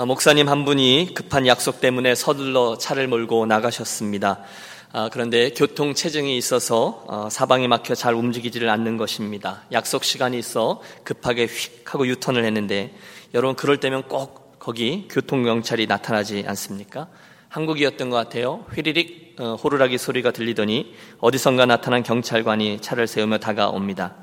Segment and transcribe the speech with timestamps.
[0.00, 4.44] 아, 목사님 한 분이 급한 약속 때문에 서둘러 차를 몰고 나가셨습니다.
[4.92, 9.64] 아, 그런데 교통 체증이 있어서 어, 사방에 막혀 잘 움직이지를 않는 것입니다.
[9.72, 12.94] 약속 시간이 있어 급하게 휙 하고 유턴을 했는데
[13.34, 17.08] 여러분 그럴 때면 꼭 거기 교통 경찰이 나타나지 않습니까?
[17.48, 18.64] 한국이었던 것 같아요.
[18.72, 24.14] 휘리릭 어, 호루라기 소리가 들리더니 어디선가 나타난 경찰관이 차를 세우며 다가옵니다.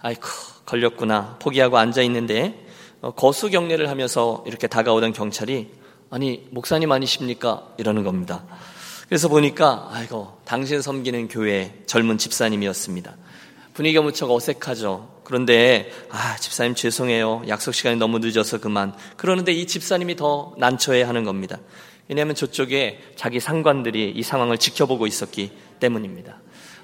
[0.00, 0.26] 아이쿠
[0.64, 2.67] 걸렸구나 포기하고 앉아 있는데 어,
[3.16, 5.68] 거수 경례를 하면서 이렇게 다가오던 경찰이
[6.10, 8.44] 아니 목사님 아니십니까 이러는 겁니다.
[9.08, 13.16] 그래서 보니까 아이고 당신 섬기는 교회 젊은 집사님이었습니다.
[13.74, 15.20] 분위기가 무척 어색하죠.
[15.24, 17.42] 그런데 아 집사님 죄송해요.
[17.48, 18.94] 약속 시간이 너무 늦어서 그만.
[19.16, 21.58] 그러는데 이 집사님이 더 난처해 하는 겁니다.
[22.08, 26.40] 왜냐하면 저쪽에 자기 상관들이 이 상황을 지켜보고 있었기 때문입니다.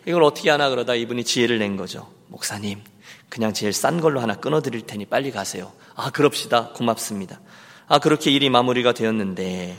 [0.06, 2.10] 이걸 어떻게 하나 그러다 이분이 지혜를 낸 거죠.
[2.28, 2.80] 목사님,
[3.28, 5.72] 그냥 제일 싼 걸로 하나 끊어드릴 테니 빨리 가세요.
[5.94, 6.70] 아, 그럽시다.
[6.70, 7.40] 고맙습니다.
[7.86, 9.76] 아, 그렇게 일이 마무리가 되었는데,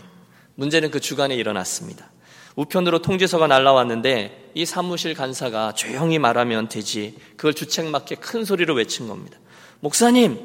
[0.56, 2.12] 문제는 그 주간에 일어났습니다.
[2.56, 9.38] 우편으로 통지서가 날라왔는데, 이 사무실 간사가 조용히 말하면 되지, 그걸 주책맞게 큰 소리로 외친 겁니다.
[9.80, 10.40] 목사님,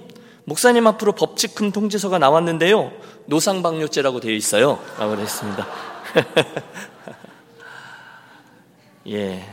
[0.44, 2.92] 목사님 앞으로 법칙금 통지서가 나왔는데요,
[3.26, 4.82] 노상방뇨죄라고 되어 있어요.
[4.98, 5.68] 라고 그랬습니다.
[9.08, 9.44] 예.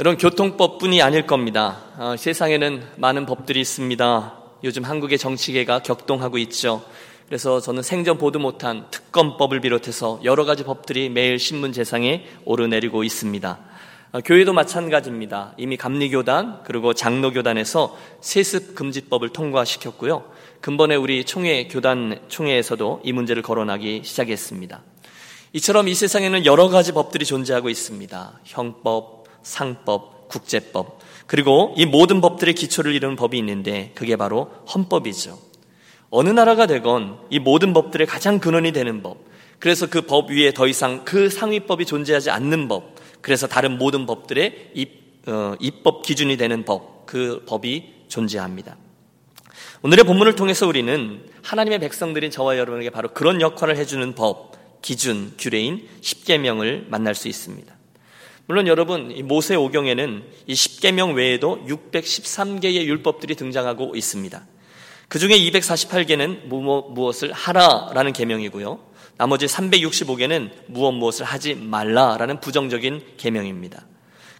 [0.00, 1.82] 이런 교통법뿐이 아닐 겁니다.
[1.98, 4.34] 어, 세상에는 많은 법들이 있습니다.
[4.64, 6.82] 요즘 한국의 정치계가 격동하고 있죠.
[7.26, 13.58] 그래서 저는 생전 보도 못한 특검법을 비롯해서 여러 가지 법들이 매일 신문 재상에 오르내리고 있습니다.
[14.12, 15.52] 어, 교회도 마찬가지입니다.
[15.58, 20.24] 이미 감리교단 그리고 장로교단에서 세습 금지법을 통과시켰고요.
[20.62, 24.80] 근본에 우리 총회 교단 총회에서도 이 문제를 거론하기 시작했습니다.
[25.52, 28.40] 이처럼 이 세상에는 여러 가지 법들이 존재하고 있습니다.
[28.44, 35.38] 형법, 상법, 국제법, 그리고 이 모든 법들의 기초를 이루는 법이 있는데 그게 바로 헌법이죠.
[36.10, 39.18] 어느 나라가 되건 이 모든 법들의 가장 근원이 되는 법,
[39.58, 44.70] 그래서 그 법 위에 더 이상 그 상위법이 존재하지 않는 법, 그래서 다른 모든 법들의
[44.74, 48.76] 입, 어, 입법 기준이 되는 법, 그 법이 존재합니다.
[49.82, 55.86] 오늘의 본문을 통해서 우리는 하나님의 백성들인 저와 여러분에게 바로 그런 역할을 해주는 법, 기준, 규례인
[56.00, 57.72] 십계명을 만날 수 있습니다.
[58.50, 64.44] 물론 여러분 이 모세 오경에는 이 10계명 외에도 613개의 율법들이 등장하고 있습니다.
[65.06, 68.80] 그 중에 248개는 무엇을 하라라는 계명이고요.
[69.18, 73.86] 나머지 365개는 무엇 무엇을 하지 말라라는 부정적인 계명입니다.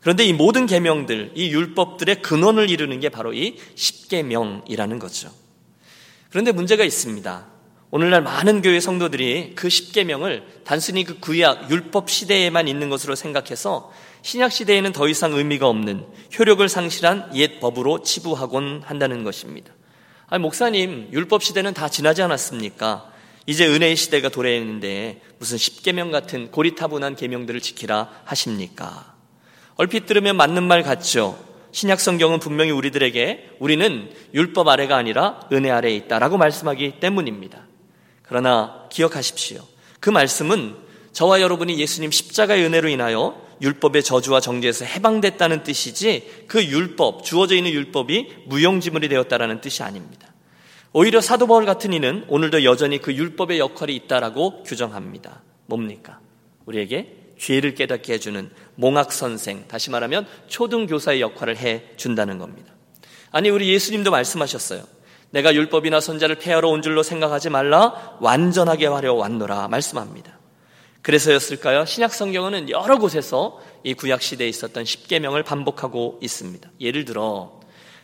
[0.01, 5.31] 그런데 이 모든 계명들, 이 율법들의 근원을 이루는 게 바로 이 10계명이라는 거죠.
[6.31, 7.47] 그런데 문제가 있습니다.
[7.93, 13.93] 오늘날 많은 교회 성도들이 그 십계명을 단순히 그 구약 율법 시대에만 있는 것으로 생각해서
[14.23, 16.05] 신약 시대에는 더 이상 의미가 없는
[16.39, 19.73] 효력을 상실한 옛 법으로 치부하곤 한다는 것입니다.
[20.29, 23.11] 아니, 목사님, 율법 시대는 다 지나지 않았습니까?
[23.47, 29.17] 이제 은혜의 시대가 도래했는데 무슨 십계명 같은 고리타분한 계명들을 지키라 하십니까?
[29.75, 31.37] 얼핏 들으면 맞는 말 같죠.
[31.73, 37.70] 신약 성경은 분명히 우리들에게 우리는 율법 아래가 아니라 은혜 아래에 있다라고 말씀하기 때문입니다.
[38.31, 39.61] 그러나 기억하십시오.
[39.99, 40.77] 그 말씀은
[41.11, 47.73] 저와 여러분이 예수님 십자가의 은혜로 인하여 율법의 저주와 정죄에서 해방됐다는 뜻이지 그 율법, 주어져 있는
[47.73, 50.33] 율법이 무용지물이 되었다라는 뜻이 아닙니다.
[50.93, 55.43] 오히려 사도 바울 같은 이는 오늘도 여전히 그 율법의 역할이 있다라고 규정합니다.
[55.67, 56.21] 뭡니까?
[56.67, 62.73] 우리에게 죄를 깨닫게 해주는 몽학 선생, 다시 말하면 초등 교사의 역할을 해 준다는 겁니다.
[63.33, 64.85] 아니 우리 예수님도 말씀하셨어요.
[65.31, 70.39] 내가 율법이나 선자를 폐하러 온 줄로 생각하지 말라 완전하게 하려 왔노라 말씀합니다.
[71.03, 71.87] 그래서였을까요?
[71.87, 76.71] 신약 성경은 여러 곳에서 이 구약 시대에 있었던 십계명을 반복하고 있습니다.
[76.81, 77.61] 예를 들어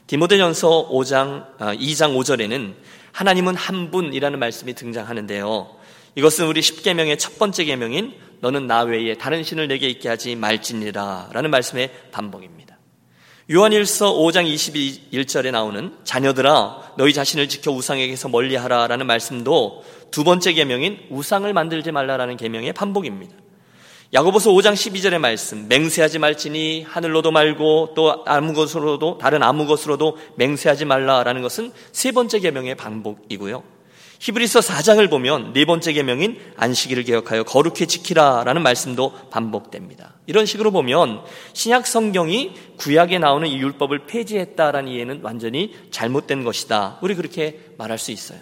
[0.06, 2.75] 디모데전서 5장 2장 5절에는
[3.12, 5.76] 하나님은 한 분이라는 말씀이 등장하는데요.
[6.14, 11.50] 이것은 우리 십계명의 첫 번째 계명인 너는 나 외에 다른 신을 내게 있게 하지 말지니라라는
[11.50, 12.75] 말씀의 반복입니다.
[13.48, 21.52] 요한일서 5장 21절에 나오는 자녀들아 너희 자신을 지켜 우상에게서 멀리하라라는 말씀도 두 번째 계명인 우상을
[21.52, 23.37] 만들지 말라라는 계명의 반복입니다.
[24.12, 30.84] 야고보서 5장 12절의 말씀 맹세하지 말지니 하늘로도 말고 또 아무 것으로도 다른 아무 것으로도 맹세하지
[30.84, 33.75] 말라라는 것은 세 번째 계명의 반복이고요.
[34.18, 40.14] 히브리서 4장을 보면 네 번째 계명인 안식일을 개혁하여 거룩히 지키라라는 말씀도 반복됩니다.
[40.26, 41.20] 이런 식으로 보면
[41.52, 46.98] 신약 성경이 구약에 나오는 이 율법을 폐지했다라는 이해는 완전히 잘못된 것이다.
[47.02, 48.40] 우리 그렇게 말할 수 있어요.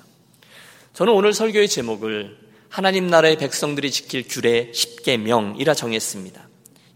[0.93, 2.39] 저는 오늘 설교의 제목을
[2.69, 6.49] 하나님 나라의 백성들이 지킬 규례 10계명이라 정했습니다.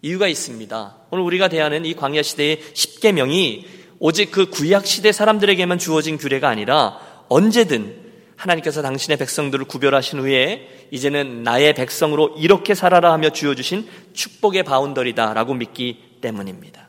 [0.03, 0.97] 이유가 있습니다.
[1.11, 3.65] 오늘 우리가 대하는 이 광야 시대의 10계명이
[3.99, 8.08] 오직 그 구약 시대 사람들에게만 주어진 규례가 아니라 언제든
[8.39, 16.19] 하나님께서 당신의 백성들을 구별하신 후에 이제는 나의 백성으로 이렇게 살아라 하며 주어주신 축복의 바운더리다라고 믿기
[16.21, 16.89] 때문입니다.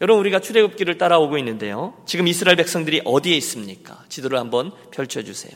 [0.00, 1.94] 여러분 우리가 출애굽기를 따라오고 있는데요.
[2.06, 4.02] 지금 이스라엘 백성들이 어디에 있습니까?
[4.08, 5.52] 지도를 한번 펼쳐 주세요.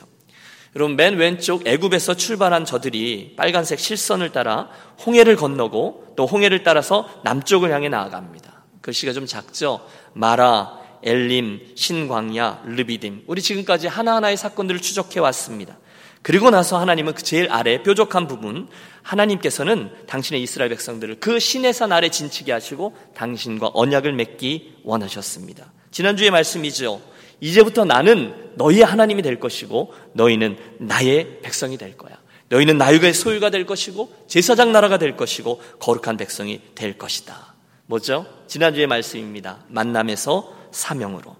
[0.75, 4.69] 여러분 맨 왼쪽 애굽에서 출발한 저들이 빨간색 실선을 따라
[5.05, 8.63] 홍해를 건너고 또 홍해를 따라서 남쪽을 향해 나아갑니다.
[8.81, 9.81] 글씨가 좀 작죠?
[10.13, 13.23] 마라, 엘림, 신광야, 르비딤.
[13.27, 15.77] 우리 지금까지 하나하나의 사건들을 추적해 왔습니다.
[16.21, 18.67] 그리고 나서 하나님은 그 제일 아래 뾰족한 부분
[19.01, 25.71] 하나님께서는 당신의 이스라엘 백성들을 그 시내산 아래 진치게 하시고 당신과 언약을 맺기 원하셨습니다.
[25.91, 27.01] 지난주에 말씀이죠.
[27.39, 32.17] 이제부터 나는 너희의 하나님이 될 것이고 너희는 나의 백성이 될 거야.
[32.49, 37.55] 너희는 나의 소유가 될 것이고 제사장 나라가 될 것이고 거룩한 백성이 될 것이다.
[37.85, 38.25] 뭐죠?
[38.47, 39.59] 지난주의 말씀입니다.
[39.69, 41.35] 만남에서 사명으로.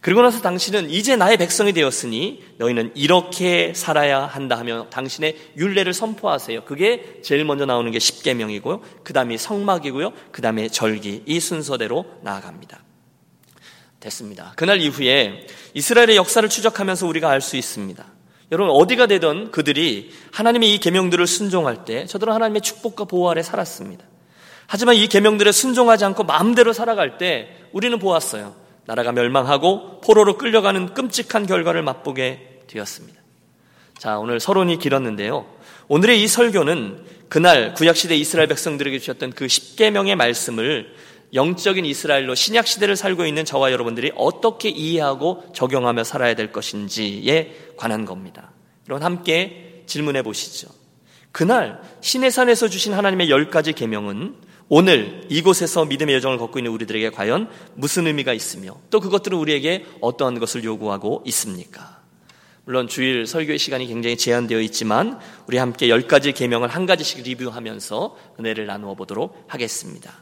[0.00, 6.64] 그리고 나서 당신은 이제 나의 백성이 되었으니 너희는 이렇게 살아야 한다 하며 당신의 윤례를 선포하세요.
[6.64, 8.82] 그게 제일 먼저 나오는 게 십계명이고요.
[9.02, 10.12] 그다음이 성막이고요.
[10.30, 12.84] 그다음에 절기 이 순서대로 나아갑니다.
[13.98, 14.52] 됐습니다.
[14.54, 18.06] 그날 이후에 이스라엘의 역사를 추적하면서 우리가 알 수 있습니다.
[18.52, 24.04] 여러분 어디가 되던 그들이 하나님의 이 계명들을 순종할 때 저들은 하나님의 축복과 보호 아래 살았습니다.
[24.66, 28.54] 하지만 이 계명들에 순종하지 않고 마음대로 살아갈 때 우리는 보았어요.
[28.86, 33.20] 나라가 멸망하고 포로로 끌려가는 끔찍한 결과를 맛보게 되었습니다.
[33.98, 35.46] 자, 오늘 서론이 길었는데요.
[35.88, 40.94] 오늘의 이 설교는 그날 구약시대 이스라엘 백성들에게 주셨던 그 10계명의 말씀을
[41.34, 48.04] 영적인 이스라엘로 신약 시대를 살고 있는 저와 여러분들이 어떻게 이해하고 적용하며 살아야 될 것인지에 관한
[48.04, 48.52] 겁니다.
[48.88, 50.68] 여러분 함께 질문해 보시죠.
[51.32, 54.36] 그날 신의 산에서 주신 하나님의 열 가지 계명은
[54.68, 60.40] 오늘 이곳에서 믿음의 여정을 걷고 있는 우리들에게 과연 무슨 의미가 있으며 또 그것들은 우리에게 어떠한
[60.40, 62.00] 것을 요구하고 있습니까?
[62.64, 68.16] 물론 주일 설교의 시간이 굉장히 제한되어 있지만 우리 함께 열 가지 계명을 한 가지씩 리뷰하면서
[68.40, 70.12] 은혜를 나누어 보도록 하겠습니다.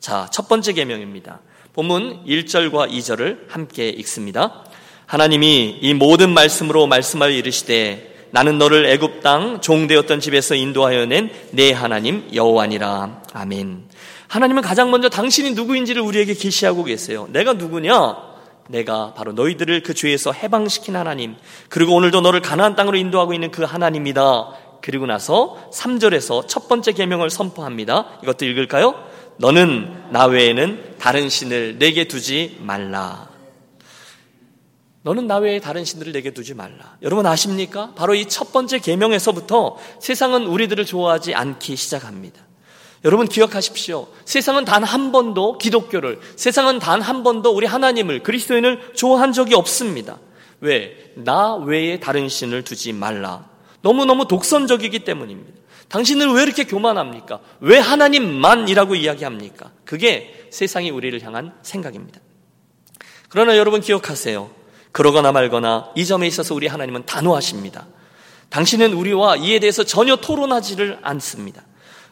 [0.00, 1.40] 자, 첫 번째 계명입니다.
[1.72, 4.64] 본문 1절과 2절을 함께 읽습니다.
[5.06, 11.72] 하나님이 이 모든 말씀으로 말씀하여 이르시되 나는 너를 애굽 땅 종되었던 집에서 인도하여 낸 내
[11.72, 13.22] 하나님 여호와니라.
[13.34, 13.84] 아멘.
[14.28, 17.28] 하나님은 가장 먼저 당신이 누구인지를 우리에게 계시하고 계세요.
[17.30, 18.32] 내가 누구냐?
[18.68, 21.36] 내가 바로 너희들을 그 죄에서 해방시킨 하나님.
[21.68, 24.54] 그리고 오늘도 너를 가나안 땅으로 인도하고 있는 그 하나님이다.
[24.80, 28.18] 그리고 나서 3절에서 첫 번째 계명을 선포합니다.
[28.22, 28.94] 이것도 읽을까요?
[29.36, 33.28] 너는 나 외에는 다른 신을 내게 두지 말라.
[35.04, 36.96] 너는 나 외에 다른 신들을 내게 두지 말라.
[37.02, 37.92] 여러분 아십니까?
[37.96, 42.40] 바로 이 첫 번째 계명에서부터 세상은 우리들을 좋아하지 않기 시작합니다.
[43.04, 44.06] 여러분 기억하십시오.
[44.24, 50.18] 세상은 단 한 번도 기독교를, 세상은 단 한 번도 우리 하나님을, 그리스도인을 좋아한 적이 없습니다.
[50.60, 51.12] 왜?
[51.16, 53.50] 나 외에 다른 신을 두지 말라.
[53.80, 55.60] 너무너무 독선적이기 때문입니다.
[55.88, 57.40] 당신은 왜 이렇게 교만합니까?
[57.58, 59.72] 왜 하나님만이라고 이야기합니까?
[59.84, 62.20] 그게 세상이 우리를 향한 생각입니다.
[63.28, 64.61] 그러나 여러분 기억하세요.
[64.92, 67.86] 그러거나 말거나 이 점에 있어서 우리 하나님은 단호하십니다.
[68.50, 71.62] 당신은 우리와 이에 대해서 전혀 토론하지를 않습니다.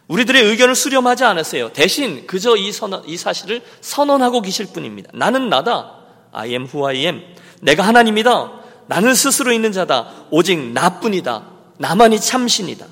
[0.07, 1.71] 우리들의 의견을 수렴하지 않으세요.
[1.71, 5.11] 대신 그저 이, 선언, 이 사실을 선언하고 계실 뿐입니다.
[5.13, 5.99] 나는 나다.
[6.33, 7.21] I am who I am.
[7.61, 8.51] 내가 하나님이다.
[8.87, 10.25] 나는 스스로 있는 자다.
[10.31, 11.47] 오직 나뿐이다.
[11.77, 12.87] 나만이 참신이다.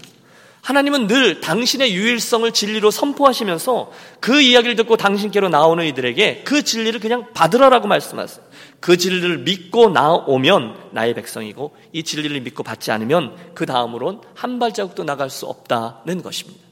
[0.61, 7.25] 하나님은 늘 당신의 유일성을 진리로 선포하시면서 그 이야기를 듣고 당신께로 나오는 이들에게 그 진리를 그냥
[7.33, 8.45] 받으라라고 말씀하세요.
[8.79, 15.03] 그 진리를 믿고 나오면 나의 백성이고 이 진리를 믿고 받지 않으면 그 다음으론 한 발자국도
[15.03, 16.69] 나갈 수 없다는 것입니다.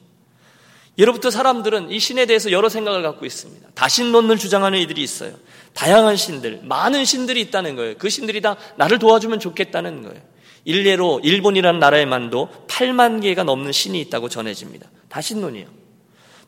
[0.97, 3.69] 예로부터 사람들은 이 신에 대해서 여러 생각을 갖고 있습니다.
[3.75, 5.33] 다신론을 주장하는 이들이 있어요.
[5.73, 7.95] 다양한 신들, 많은 신들이 있다는 거예요.
[7.99, 10.19] 그 신들이 다 나를 도와주면 좋겠다는 거예요.
[10.65, 14.89] 일례로 일본이라는 나라에만도 8만 개가 넘는 신이 있다고 전해집니다.
[15.09, 15.67] 다신론이에요.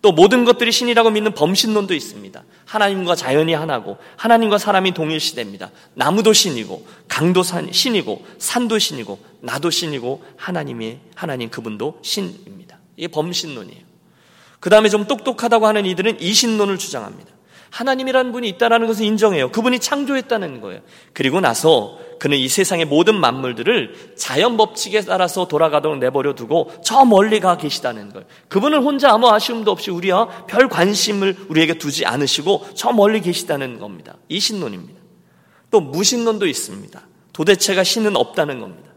[0.02, 2.44] 또 모든 것들이 신이라고 믿는 범신론도 있습니다.
[2.66, 5.72] 하나님과 자연이 하나고 하나님과 사람이 동일시됩니다.
[5.94, 12.80] 나무도 신이고 강도 신이고 산도 신이고 나도 신이고 하나님이 하나님 그분도 신입니다.
[12.96, 13.82] 이게 범신론이에요.
[14.60, 17.32] 그 다음에 좀 똑똑하다고 하는 이들은 이신론을 주장합니다.
[17.72, 19.52] 하나님이라는 분이 있다는 것을 인정해요.
[19.52, 20.82] 그분이 창조했다는 거예요.
[21.14, 27.40] 그리고 나서 그는 이 세상의 모든 만물들을 자연 법칙에 따라서 돌아가도록 내버려 두고 저 멀리
[27.40, 28.28] 가 계시다는 거예요.
[28.50, 34.18] 그분은 혼자 아무 아쉬움도 없이 우리와 별 관심을 우리에게 두지 않으시고 저 멀리 계시다는 겁니다.
[34.28, 35.00] 이 신론입니다.
[35.72, 37.02] 또 무신론도 있습니다.
[37.34, 38.89] 도대체가 신은 없다는 겁니다.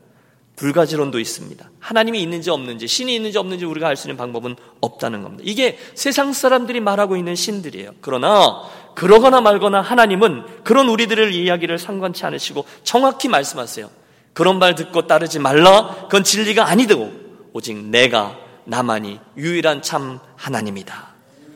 [0.63, 1.71] 불가지론도 있습니다.
[1.81, 5.43] 하나님이 있는지 없는지, 신이 있는지 없는지 우리가 알 수 있는 방법은 없다는 겁니다.
[5.45, 7.91] 이게 세상 사람들이 말하고 있는 신들이에요.
[8.01, 8.63] 그러나,
[8.95, 13.91] 그러거나 말거나 하나님은 그런 우리들을 이야기를 상관치 않으시고 정확히 말씀하세요.
[14.35, 15.97] 그런 말 듣고 따르지 말라.
[16.05, 17.11] 그건 진리가 아니고
[17.53, 21.09] 오직 내가 나만이 유일한 참 하나님이다.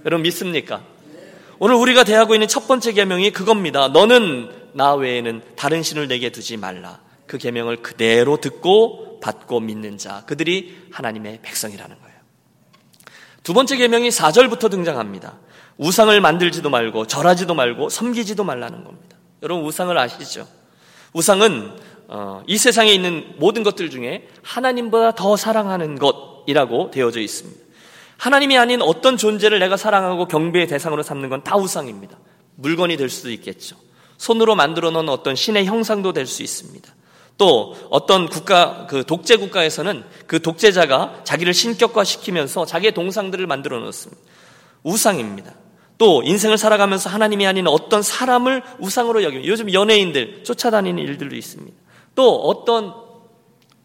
[0.05, 0.83] 여러분 믿습니까?
[1.61, 3.87] 오늘 우리가 대하고 있는 첫 번째 계명이 그겁니다.
[3.87, 7.06] 너는 나 외에는 다른 신을 내게 두지 말라.
[7.27, 12.17] 그 계명을 그대로 듣고 받고 믿는 자, 그들이 하나님의 백성이라는 거예요.
[13.43, 15.39] 두 번째 계명이 4절부터 등장합니다.
[15.79, 19.17] 우상을 만들지도 말고 절하지도 말고 섬기지도 말라는 겁니다.
[19.43, 20.47] 여러분 우상을 아시죠?
[21.13, 21.77] 우상은
[22.09, 27.61] 어, 이 세상에 있는 모든 것들 중에 하나님보다 더 사랑하는 것이라고 되어져 있습니다.
[28.17, 32.17] 하나님이 아닌 어떤 존재를 내가 사랑하고 경배의 대상으로 삼는 건 다 우상입니다.
[32.57, 33.77] 물건이 될 수도 있겠죠.
[34.17, 36.95] 손으로 만들어 놓은 어떤 신의 형상도 될 수 있습니다.
[37.39, 44.23] 또 어떤 국가 그 독재 국가에서는 그 독재자가 자기를 신격화시키면서 자기의 동상들을 만들어 놓습니다.
[44.83, 45.53] 우상입니다.
[45.99, 51.77] 또 인생을 살아가면서 하나님이 아닌 어떤 사람을 우상으로 여기면 요즘 연예인들 쫓아다니는 일들도 있습니다.
[52.15, 52.95] 또 어떤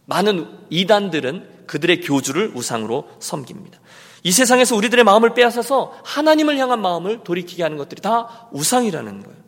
[0.06, 3.80] 많은 이단들은 그들의 교주를 우상으로 섬깁니다.
[4.24, 9.42] 이 세상에서 우리들의 마음을 빼앗아서 하나님을 향한 마음을 돌이키게 하는 것들이 다 우상이라는 거예요.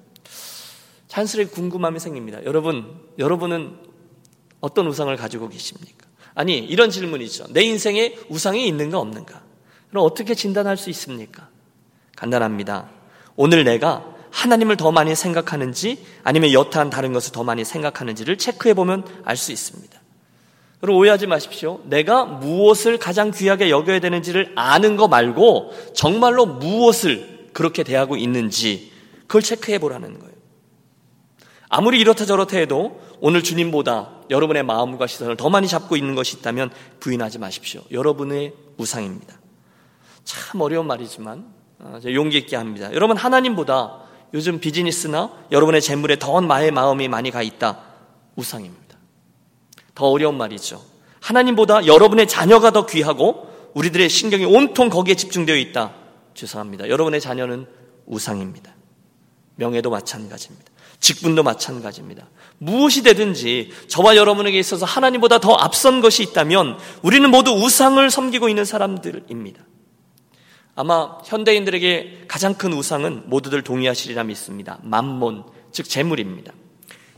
[1.09, 2.43] 찬스레 궁금함이 생깁니다.
[2.45, 3.77] 여러분, 여러분은
[4.63, 6.07] 어떤 우상을 가지고 계십니까?
[6.35, 7.47] 아니, 이런 질문이죠.
[7.49, 9.41] 내 인생에 우상이 있는가 없는가?
[9.89, 11.49] 그럼 어떻게 진단할 수 있습니까?
[12.15, 12.89] 간단합니다.
[13.35, 19.05] 오늘 내가 하나님을 더 많이 생각하는지 아니면 여타한 다른 것을 더 많이 생각하는지를 체크해 보면
[19.25, 20.01] 알 수 있습니다.
[20.81, 21.81] 여러분 오해하지 마십시오.
[21.83, 28.93] 내가 무엇을 가장 귀하게 여겨야 되는지를 아는 거 말고 정말로 무엇을 그렇게 대하고 있는지
[29.27, 30.32] 그걸 체크해 보라는 거예요.
[31.75, 36.69] 아무리 이렇다 저렇다 해도 오늘 주님보다 여러분의 마음과 시선을 더 많이 잡고 있는 것이 있다면
[36.99, 37.81] 부인하지 마십시오.
[37.89, 39.33] 여러분의 우상입니다.
[40.23, 42.93] 참 어려운 말이지만 어, 용기 있게 합니다.
[42.93, 44.01] 여러분 하나님보다
[44.35, 47.79] 요즘 비즈니스나 여러분의 재물에 더 마의 마음이 많이 가 있다.
[48.35, 48.95] 우상입니다.
[49.95, 50.79] 더 어려운 말이죠.
[51.21, 55.95] 하나님보다 여러분의 자녀가 더 귀하고 우리들의 신경이 온통 거기에 집중되어 있다.
[56.35, 56.87] 죄송합니다.
[56.87, 57.65] 여러분의 자녀는
[58.05, 58.75] 우상입니다.
[59.55, 60.72] 명예도 마찬가지입니다.
[60.99, 62.29] 직분도 마찬가지입니다.
[62.57, 68.65] 무엇이 되든지 저와 여러분에게 있어서 하나님보다 더 앞선 것이 있다면 우리는 모두 우상을 섬기고 있는
[68.65, 69.61] 사람들입니다.
[70.75, 74.79] 아마 현대인들에게 가장 큰 우상은 모두들 동의하시리라 믿습니다.
[74.81, 76.53] 만몬, 즉 재물입니다.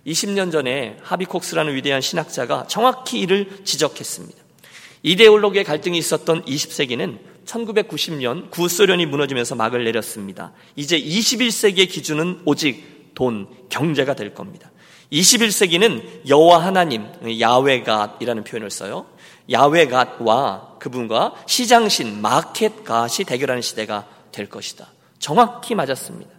[0.06, 4.44] 20년 전에 하비콕스라는 위대한 신학자가 정확히 이를 지적했습니다.
[5.04, 10.52] 이데올로기의 갈등이 있었던 20세기는 1990년 구소련이 무너지면서 막을 내렸습니다.
[10.76, 14.72] 이제 21세기의 기준은 오직 돈, 경제가 될 겁니다.
[15.12, 17.08] 21세기는 여호와 하나님,
[17.40, 19.08] 야외갓이라는 표현을 써요.
[19.50, 24.88] 야외갓과 그분과 시장신, 마켓갓이 대결하는 시대가 될 것이다.
[25.20, 26.32] 정확히 맞았습니다.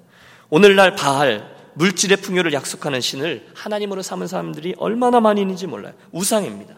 [0.50, 5.94] 오늘날 바알, 물질의 풍요를 약속하는 신을 하나님으로 삼은 사람들이 얼마나 많이 있는지 몰라요.
[6.12, 6.74] 우상입니다.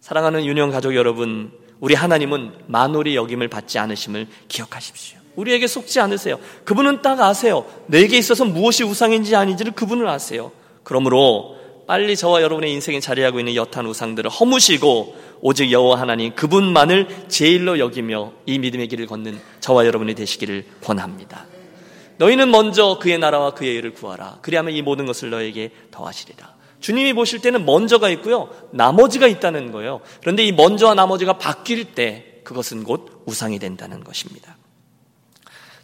[0.00, 5.17] 사랑하는 유년 가족 여러분, 우리 하나님은 만월이 여김을 받지 않으심을 기억하십시오.
[5.38, 6.40] 우리에게 속지 않으세요.
[6.64, 7.64] 그분은 딱 아세요.
[7.86, 10.50] 내게 있어서 무엇이 우상인지 아닌지를 그분을 아세요.
[10.82, 17.78] 그러므로 빨리 저와 여러분의 인생에 자리하고 있는 여탄 우상들을 허무시고 오직 여호와 하나님 그분만을 제일로
[17.78, 21.46] 여기며 이 믿음의 길을 걷는 저와 여러분이 되시기를 권합니다.
[22.18, 24.40] 너희는 먼저 그의 나라와 그의 일을 구하라.
[24.42, 26.58] 그리하면 이 모든 것을 너에게 더하시리라.
[26.80, 28.50] 주님이 보실 때는 먼저가 있고요.
[28.72, 30.00] 나머지가 있다는 거예요.
[30.20, 34.57] 그런데 이 먼저와 나머지가 바뀔 때 그것은 곧 우상이 된다는 것입니다.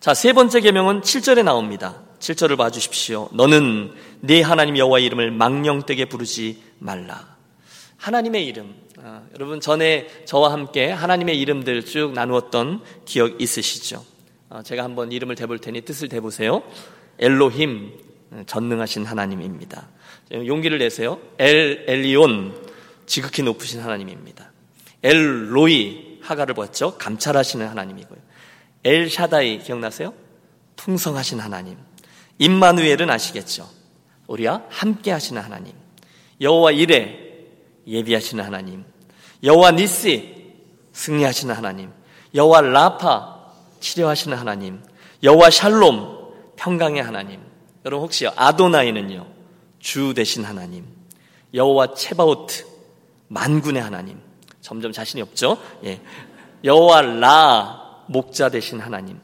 [0.04, 2.02] 자, 세 번째 계명은 7절에 나옵니다.
[2.18, 3.30] 7절을 봐 주십시오.
[3.32, 7.26] 너는 네 하나님 여호와의 이름을 망령되게 부르지 말라.
[7.96, 8.74] 하나님의 이름.
[9.02, 14.04] 아, 여러분 전에 저와 함께 하나님의 이름들 쭉 나누었던 기억 있으시죠?
[14.50, 16.62] 아, 제가 한번 이름을 대볼 테니 뜻을 대보세요.
[17.18, 17.92] 엘로힘
[18.44, 19.88] 전능하신 하나님입니다.
[20.32, 21.18] 용기를 내세요.
[21.38, 22.54] 엘 엘리온
[23.06, 24.52] 지극히 높으신 하나님입니다.
[25.02, 26.98] 엘 로이 하가를 보았죠.
[26.98, 28.33] 감찰하시는 하나님이고요.
[28.84, 30.14] 엘 샤다이 기억나세요?
[30.76, 31.78] 풍성하신 하나님.
[32.38, 33.68] 임마누엘은 아시겠죠?
[34.26, 35.72] 우리와 함께 하시는 하나님.
[36.40, 37.24] 여호와 이레
[37.86, 38.84] 예비하시는 하나님.
[39.42, 40.52] 여호와 니시
[40.92, 41.90] 승리하시는 하나님.
[42.34, 44.82] 여호와 라파 치료하시는 하나님.
[45.22, 47.40] 여호와 샬롬 평강의 하나님.
[47.84, 49.26] 여러분 혹시 아도나이는요.
[49.78, 50.86] 주 되신 하나님.
[51.52, 52.66] 여호와 체바오트
[53.28, 54.18] 만군의 하나님.
[54.60, 55.58] 점점 자신이 없죠?
[55.84, 56.00] 예.
[56.64, 59.18] 여호와 라 목자 되신 하나님.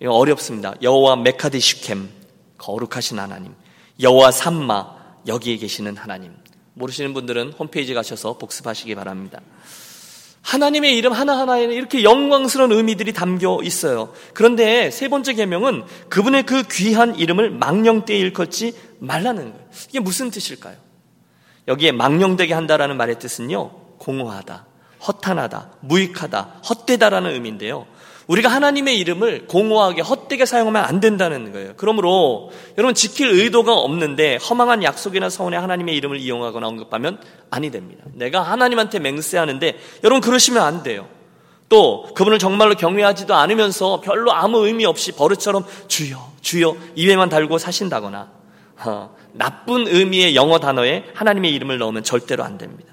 [0.00, 0.74] 이거 어렵습니다.
[0.82, 2.08] 여호와 메카디 슈켐
[2.58, 3.54] 거룩하신 하나님.
[4.00, 6.32] 여호와 삼마 여기에 계시는 하나님.
[6.74, 9.40] 모르시는 분들은 홈페이지 가셔서 복습하시기 바랍니다.
[10.42, 14.12] 하나님의 이름 하나하나에는 이렇게 영광스러운 의미들이 담겨 있어요.
[14.32, 19.68] 그런데 세 번째 계명은 그분의 그 귀한 이름을 망령되이 일컫지 말라는 거예요.
[19.88, 20.76] 이게 무슨 뜻일까요?
[21.66, 24.66] 여기에 망령되게 한다라는 말의 뜻은요, 공허하다,
[25.06, 27.86] 허탄하다, 무익하다, 헛되다라는 의미인데요.
[28.28, 31.72] 우리가 하나님의 이름을 공허하게 헛되게 사용하면 안 된다는 거예요.
[31.76, 37.20] 그러므로 여러분 지킬 의도가 없는데 허망한 약속이나 서원에 하나님의 이름을 이용하거나 언급하면
[37.50, 38.04] 아니 됩니다.
[38.12, 41.08] 내가 하나님한테 맹세하는데 여러분 그러시면 안 돼요.
[41.70, 48.30] 또 그분을 정말로 경외하지도 않으면서 별로 아무 의미 없이 버릇처럼 주여 주여 입에만 달고 사신다거나
[48.84, 52.92] 어, 나쁜 의미의 영어 단어에 하나님의 이름을 넣으면 절대로 안 됩니다.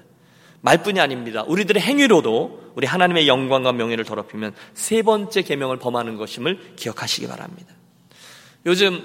[0.62, 1.44] 말뿐이 아닙니다.
[1.46, 7.74] 우리들의 행위로도 우리 하나님의 영광과 명예를 더럽히면 세 번째 계명을 범하는 것임을 기억하시기 바랍니다.
[8.66, 9.02] 요즘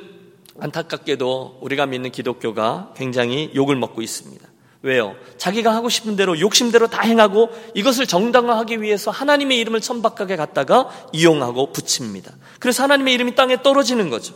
[0.60, 4.46] 안타깝게도 우리가 믿는 기독교가 굉장히 욕을 먹고 있습니다.
[4.84, 5.16] 왜요?
[5.38, 11.72] 자기가 하고 싶은 대로 욕심대로 다 행하고 이것을 정당화하기 위해서 하나님의 이름을 천박하게 갖다가 이용하고
[11.72, 12.34] 붙입니다.
[12.60, 14.34] 그래서 하나님의 이름이 땅에 떨어지는 거죠.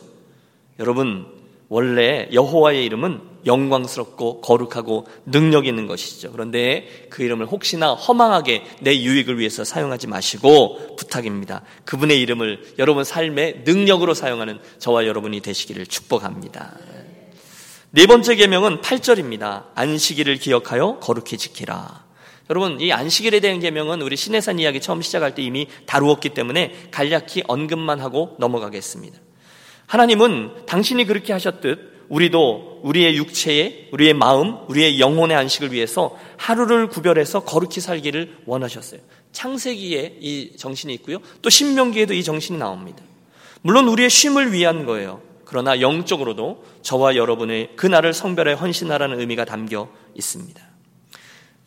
[0.80, 1.26] 여러분,
[1.68, 6.32] 원래 여호와의 이름은 영광스럽고 거룩하고 능력 있는 것이죠.
[6.32, 11.62] 그런데 그 이름을 혹시나 허망하게 내 유익을 위해서 사용하지 마시고 부탁입니다.
[11.86, 16.78] 그분의 이름을 여러분 삶의 능력으로 사용하는 저와 여러분이 되시기를 축복합니다.
[17.92, 19.68] 네 번째 계명은 8절입니다.
[19.76, 22.04] 안식일을 기억하여 거룩히 지키라.
[22.50, 27.44] 여러분, 이 안식일에 대한 계명은 우리 신해산 이야기 처음 시작할 때 이미 다루었기 때문에 간략히
[27.48, 29.18] 언급만 하고 넘어가겠습니다.
[29.88, 37.44] 하나님은 당신이 그렇게 하셨듯 우리도 우리의 육체의, 우리의 마음, 우리의 영혼의 안식을 위해서 하루를 구별해서
[37.44, 39.00] 거룩히 살기를 원하셨어요.
[39.32, 41.20] 창세기에 이 정신이 있고요.
[41.42, 43.04] 또 신명기에도 이 정신이 나옵니다.
[43.62, 45.22] 물론 우리의 쉼을 위한 거예요.
[45.46, 50.62] 그러나 영적으로도 저와 여러분의 그날을 성별에 헌신하라는 의미가 담겨 있습니다.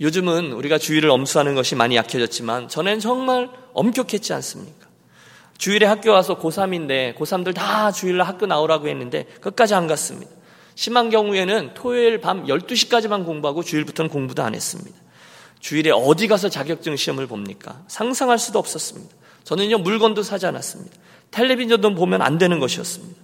[0.00, 4.77] 요즘은 우리가 주의를 엄수하는 것이 많이 약해졌지만 전엔 정말 엄격했지 않습니까?
[5.59, 10.31] 주일에 학교 와서 고3인데 고3들 다 주일날 학교 나오라고 했는데 끝까지 안 갔습니다.
[10.77, 14.97] 심한 경우에는 토요일 밤 12시까지만 공부하고 주일부터는 공부도 안 했습니다.
[15.59, 17.83] 주일에 어디 가서 자격증 시험을 봅니까?
[17.88, 19.13] 상상할 수도 없었습니다.
[19.43, 20.97] 저는요, 물건도 사지 않았습니다.
[21.32, 23.21] 텔레비전도 보면 안 되는 것이었습니다.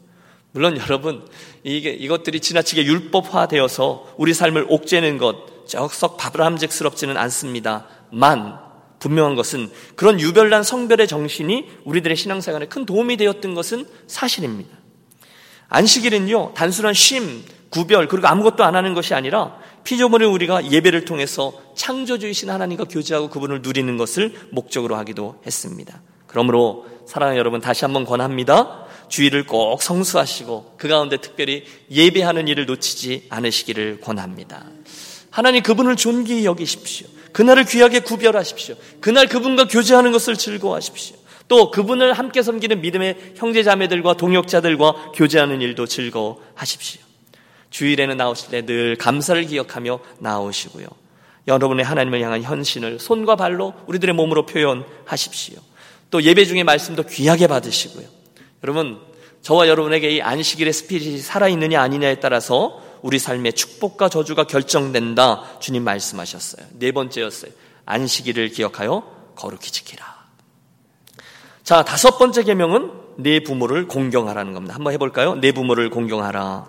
[0.50, 1.24] 물론 여러분,
[1.62, 7.86] 이게, 이것들이 지나치게 율법화되어서 우리 삶을 옥죄는 것, 적석 바람직스럽지는 않습니다.
[8.10, 8.58] 만,
[9.04, 14.74] 분명한 것은 그런 유별난 성별의 정신이 우리들의 신앙생활에 큰 도움이 되었던 것은 사실입니다.
[15.68, 22.48] 안식일은요, 단순한 쉼, 구별, 그리고 아무것도 안 하는 것이 아니라 피조물을 우리가 예배를 통해서 창조주이신
[22.48, 26.00] 하나님과 교제하고 그분을 누리는 것을 목적으로 하기도 했습니다.
[26.26, 28.86] 그러므로 사랑하는 여러분 다시 한번 권합니다.
[29.08, 34.64] 주의를 꼭 성수하시고 그 가운데 특별히 예배하는 일을 놓치지 않으시기를 권합니다.
[35.28, 37.06] 하나님 그분을 존귀히 여기십시오.
[37.34, 38.76] 그날을 귀하게 구별하십시오.
[39.00, 41.16] 그날 그분과 교제하는 것을 즐거워하십시오.
[41.48, 47.02] 또 그분을 함께 섬기는 믿음의 형제 자매들과 동역자들과 교제하는 일도 즐거워하십시오.
[47.70, 50.86] 주일에는 나오실 때 늘 감사를 기억하며 나오시고요.
[51.48, 55.56] 여러분의 하나님을 향한 현신을 손과 발로 우리들의 몸으로 표현하십시오.
[56.10, 58.06] 또 예배 중에 말씀도 귀하게 받으시고요.
[58.62, 59.00] 여러분,
[59.42, 65.58] 저와 여러분에게 이 안식일의 스피릿이 살아있느냐 아니냐에 따라서 우리 삶의 축복과 저주가 결정된다.
[65.60, 66.66] 주님 말씀하셨어요.
[66.78, 67.52] 네 번째였어요.
[67.84, 69.04] 안식일을 기억하여
[69.36, 70.02] 거룩히 지키라.
[71.62, 74.74] 자, 다섯 번째 계명은 내 부모를 공경하라는 겁니다.
[74.74, 75.34] 한번 해볼까요?
[75.34, 76.66] 내 부모를 공경하라.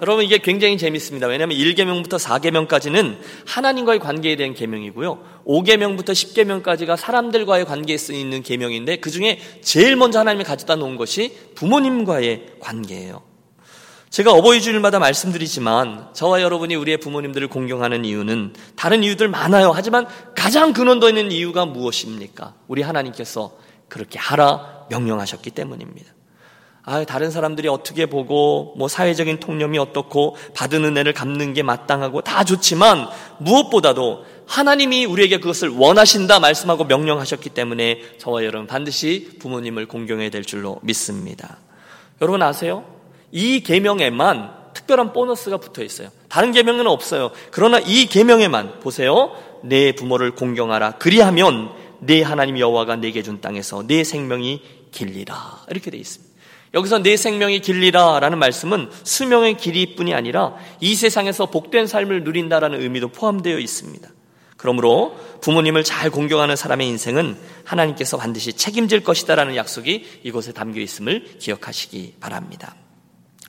[0.00, 1.26] 여러분 이게 굉장히 재밌습니다.
[1.26, 5.42] 왜냐하면 1계명부터 4계명까지는 하나님과의 관계에 대한 계명이고요.
[5.44, 13.33] 5계명부터 10계명까지가 사람들과의 관계에 쓰이는 계명인데 그중에 제일 먼저 하나님이 가져다 놓은 것이 부모님과의 관계예요.
[14.14, 19.72] 제가 어버이 주일마다 말씀드리지만 저와 여러분이 우리의 부모님들을 공경하는 이유는 다른 이유들 많아요.
[19.74, 22.54] 하지만 가장 근원도 있는 이유가 무엇입니까?
[22.68, 23.56] 우리 하나님께서
[23.88, 26.12] 그렇게 하라 명령하셨기 때문입니다.
[26.84, 32.44] 아, 다른 사람들이 어떻게 보고 뭐 사회적인 통념이 어떻고 받은 은혜를 갚는 게 마땅하고 다
[32.44, 40.44] 좋지만 무엇보다도 하나님이 우리에게 그것을 원하신다 말씀하고 명령하셨기 때문에 저와 여러분 반드시 부모님을 공경해야 될
[40.44, 41.58] 줄로 믿습니다.
[42.22, 42.93] 여러분 아세요?
[43.34, 46.08] 이 계명에만 특별한 보너스가 붙어 있어요.
[46.28, 47.32] 다른 계명에는 없어요.
[47.50, 49.32] 그러나 이 계명에만 보세요.
[49.64, 50.92] 내 부모를 공경하라.
[50.92, 55.64] 그리하면 내 하나님 여호와가 내게 준 땅에서 내 생명이 길리라.
[55.68, 56.32] 이렇게 돼 있습니다.
[56.74, 63.58] 여기서 내 생명이 길리라라는 말씀은 수명의 길이뿐이 아니라 이 세상에서 복된 삶을 누린다라는 의미도 포함되어
[63.58, 64.08] 있습니다.
[64.56, 72.14] 그러므로 부모님을 잘 공경하는 사람의 인생은 하나님께서 반드시 책임질 것이다라는 약속이 이곳에 담겨 있음을 기억하시기
[72.20, 72.76] 바랍니다.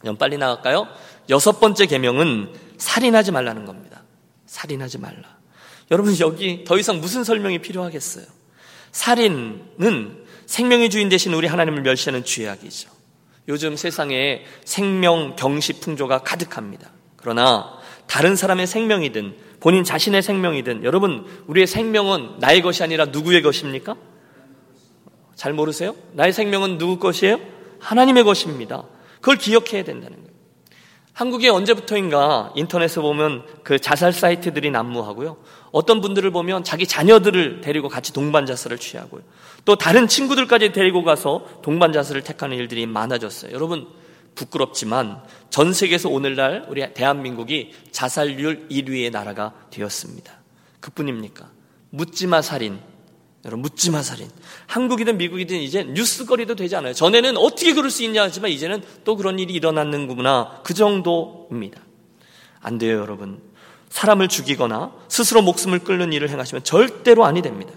[0.05, 0.87] 그럼 빨리 나갈까요?
[1.29, 4.03] 여섯 번째 계명은 살인하지 말라는 겁니다.
[4.45, 5.35] 살인하지 말라.
[5.89, 8.25] 여러분 여기 더 이상 무슨 설명이 필요하겠어요?
[8.91, 12.89] 살인은 생명의 주인 대신 우리 하나님을 멸시하는 죄악이죠.
[13.47, 16.91] 요즘 세상에 생명 경시 풍조가 가득합니다.
[17.17, 23.95] 그러나 다른 사람의 생명이든 본인 자신의 생명이든 여러분 우리의 생명은 나의 것이 아니라 누구의 것입니까?
[25.33, 25.95] 잘 모르세요?
[26.13, 27.39] 나의 생명은 누구 것이에요?
[27.79, 28.83] 하나님의 것입니다.
[29.25, 30.35] 그걸 기억해야 된다는 거예요.
[31.13, 35.37] 한국에 언제부터인가 인터넷에 보면 그 자살 사이트들이 난무하고요.
[35.71, 39.23] 어떤 분들을 보면 자기 자녀들을 데리고 같이 동반 자살을 취하고요.
[39.63, 43.51] 또 다른 친구들까지 데리고 가서 동반 자살을 택하는 일들이 많아졌어요.
[43.51, 43.87] 여러분
[44.35, 50.33] 부끄럽지만 전 세계에서 오늘날 우리 대한민국이 자살률 1위의 나라가 되었습니다.
[50.81, 51.49] 그뿐입니까?
[51.89, 52.79] 묻지마 살인.
[53.45, 54.27] 여러분 묻지마 살인.
[54.67, 56.93] 한국이든 미국이든 이제 뉴스거리도 되지 않아요.
[56.93, 60.61] 전에는 어떻게 그럴 수 있냐 하지만 이제는 또 그런 일이 일어났는구나.
[60.63, 61.79] 그 정도입니다.
[62.61, 63.39] 안 돼요, 여러분.
[63.89, 67.71] 사람을 죽이거나 스스로 목숨을 끊는 일을 행하시면 절대로 아니 됩니다.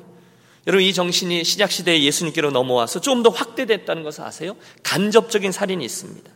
[0.67, 4.57] 여러분 이 정신이 신약 시대에 예수님께로 넘어와서 좀 더 확대됐다는 것을 아세요?
[4.83, 6.31] 간접적인 살인이 있습니다.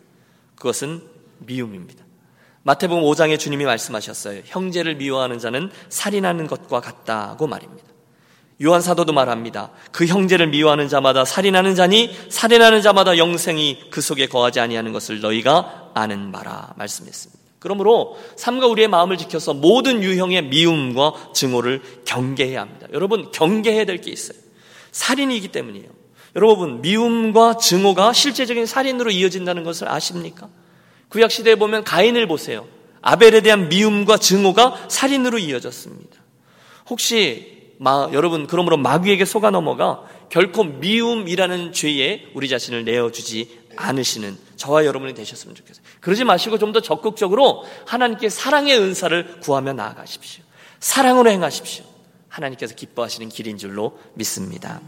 [0.57, 1.03] 그것은
[1.39, 2.05] 미움입니다.
[2.63, 4.43] 마태복음 5장에 주님이 말씀하셨어요.
[4.47, 7.92] 형제를 미워하는 자는 살인하는 것과 같다고 말입니다.
[8.63, 9.71] 요한 사도도 말합니다.
[9.91, 15.91] 그 형제를 미워하는 자마다 살인하는 자니 살인하는 자마다 영생이 그 속에 거하지 아니하는 것을 너희가
[15.95, 17.43] 아는 바라 말씀했습니다.
[17.59, 22.87] 그러므로 삶과 우리의 마음을 지켜서 모든 유형의 미움과 증오를 경계해야 합니다.
[22.93, 24.39] 여러분 경계해야 될 게 있어요.
[24.93, 26.03] 살인이기 때문이에요.
[26.37, 30.49] 여러분, 미움과 증오가 실제적인 살인으로 이어진다는 것을 아십니까?
[31.09, 32.67] 구약 시대에 보면 가인을 보세요.
[33.03, 36.17] 아벨에 대한 미움과 증오가 살인으로 이어졌습니다.
[36.89, 37.52] 혹시
[37.83, 45.15] 마, 여러분 그러므로 마귀에게 속아 넘어가 결코 미움이라는 죄에 우리 자신을 내어주지 않으시는 저와 여러분이
[45.15, 45.85] 되셨으면 좋겠어요.
[46.01, 50.45] 그러지 마시고 좀 더 적극적으로 하나님께 사랑의 은사를 구하며 나아가십시오.
[50.79, 51.85] 사랑으로 행하십시오.
[52.29, 54.81] 하나님께서 기뻐하시는 길인 줄로 믿습니다.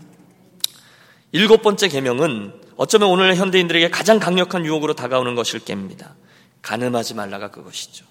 [1.32, 6.14] 일곱 번째 계명은 어쩌면 오늘 현대인들에게 가장 강력한 유혹으로 다가오는 것일 겁니다.
[6.62, 8.06] 가늠하지 말라가 그것이죠.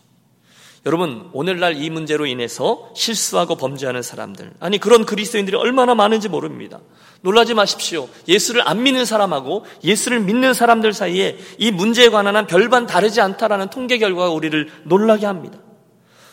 [0.85, 6.81] 여러분, 오늘날 이 문제로 인해서 실수하고 범죄하는 사람들, 아니, 그런 그리스도인들이 얼마나 많은지 모릅니다.
[7.21, 8.09] 놀라지 마십시오.
[8.27, 13.69] 예수를 안 믿는 사람하고 예수를 믿는 사람들 사이에 이 문제에 관한 한 별반 다르지 않다라는
[13.69, 15.57] 통계 결과가 우리를 놀라게 합니다.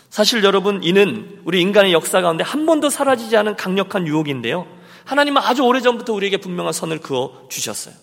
[0.08, 4.66] 사실 여러분, 이는 우리 인간의 역사 가운데 한 번도 사라지지 않은 강력한 유혹인데요.
[5.04, 7.94] 하나님은 아주 오래전부터 우리에게 분명한 선을 그어 주셨어요.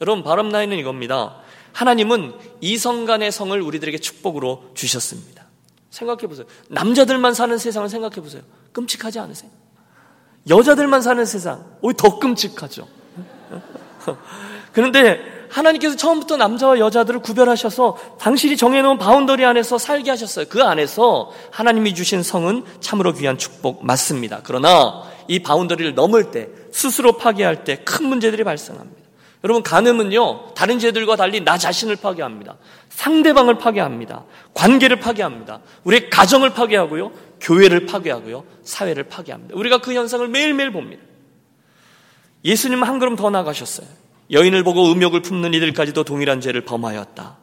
[0.00, 1.36] 여러분, 바람 나이는 이겁니다.
[1.72, 5.43] 하나님은 이성 간의 성을 우리들에게 축복으로 주셨습니다.
[5.94, 6.46] 생각해 보세요.
[6.68, 8.42] 남자들만 사는 세상을 생각해 보세요.
[8.72, 9.50] 끔찍하지 않으세요?
[10.48, 12.86] 여자들만 사는 세상, 오히려 더 끔찍하죠.
[14.72, 20.46] 그런데 하나님께서 처음부터 남자와 여자들을 구별하셔서 당신이 정해놓은 boundary 안에서 살게 하셨어요.
[20.48, 24.40] 그 안에서 하나님이 주신 성은 참으로 귀한 축복 맞습니다.
[24.42, 29.03] 그러나 이 boundary를 넘을 때 스스로 파괴할 때 큰 문제들이 발생합니다.
[29.44, 32.56] 여러분 간음은요 다른 죄들과 달리 나 자신을 파괴합니다.
[32.88, 34.24] 상대방을 파괴합니다.
[34.54, 35.60] 관계를 파괴합니다.
[35.84, 39.54] 우리의 가정을 파괴하고요, 교회를 파괴하고요, 사회를 파괴합니다.
[39.54, 41.02] 우리가 그 현상을 매일매일 봅니다.
[42.44, 43.86] 예수님은 한 걸음 더 나가셨어요.
[44.30, 47.36] 여인을 보고 음욕을 품는 이들까지도 동일한 죄를 범하였다.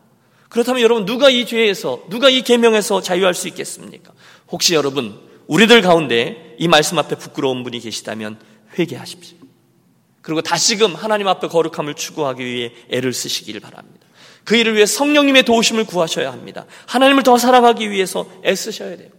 [0.50, 4.12] 그렇다면 여러분 누가 이 죄에서 누가 이 계명에서 자유할 수 있겠습니까?
[4.50, 8.40] 혹시 여러분 우리들 가운데 이 말씀 앞에 부끄러운 분이 계시다면
[8.78, 9.41] 회개하십시오.
[10.22, 14.08] 그리고 다시금 하나님 앞에 거룩함을 추구하기 위해 애를 쓰시길 바랍니다.
[14.44, 16.66] 그 일을 위해 성령님의 도우심을 구하셔야 합니다.
[16.88, 19.10] 하나님을 더 사랑하기 위해서 애쓰셔야 돼요.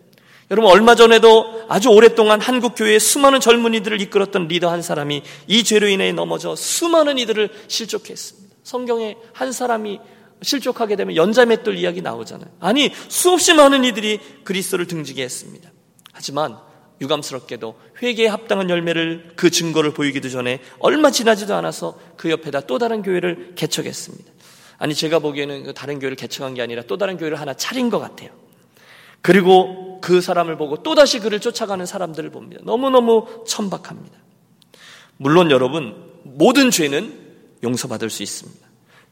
[0.51, 5.89] 여러분 얼마 전에도 아주 오랫동안 한국 교회의 수많은 젊은이들을 이끌었던 리더 한 사람이 이 죄로
[5.89, 8.55] 인해 넘어져 수많은 이들을 실족했습니다.
[8.63, 10.01] 성경에 한 사람이
[10.43, 12.51] 실족하게 되면 연자맷돌 이야기 나오잖아요.
[12.61, 15.71] 아니 수없이 많은 이들이 그리스도를 등지게 했습니다.
[16.13, 16.59] 하지만
[17.03, 23.03] 유감스럽게도 회개에 합당한 열매를 그 증거를 보이기도 전에 얼마 지나지도 않아서 그 옆에다 또 다른
[23.03, 24.33] 교회를 개척했습니다.
[24.79, 27.99] 아니 제가 보기에는 그 다른 교회를 개척한 게 아니라 또 다른 교회를 하나 차린 것
[27.99, 28.31] 같아요.
[29.21, 32.63] 그리고 그 사람을 보고 또다시 그를 쫓아가는 사람들을 봅니다.
[32.65, 34.17] 너무너무 천박합니다.
[35.17, 37.21] 물론 여러분 모든 죄는
[37.63, 38.67] 용서받을 수 있습니다.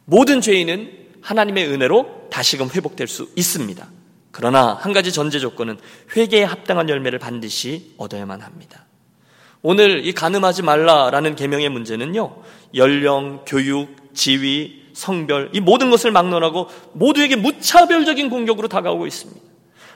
[0.05, 3.89] 모든 죄인은 하나님의 은혜로 다시금 회복될 수 있습니다.
[4.41, 5.79] 그러나 한 가지 전제 조건은
[6.17, 8.87] 회개에 합당한 열매를 반드시 얻어야만 합니다.
[9.61, 12.37] 오늘 이 가늠하지 말라라는 계명의 문제는요.
[12.75, 19.43] 연령, 교육, 지위, 성별 이 모든 것을 막론하고 모두에게 무차별적인 공격으로 다가오고 있습니다.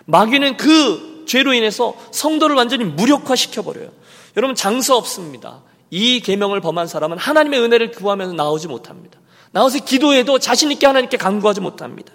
[0.04, 3.88] 마귀는 그 죄로 인해서 성도를 완전히 무력화시켜 버려요.
[4.36, 5.62] 여러분 장서 없습니다.
[5.88, 9.18] 이 계명을 범한 사람은 하나님의 은혜를 구하면서 나오지 못합니다.
[9.52, 12.12] 나와서 기도해도 자신 있게 하나님께 간구하지 못합니다.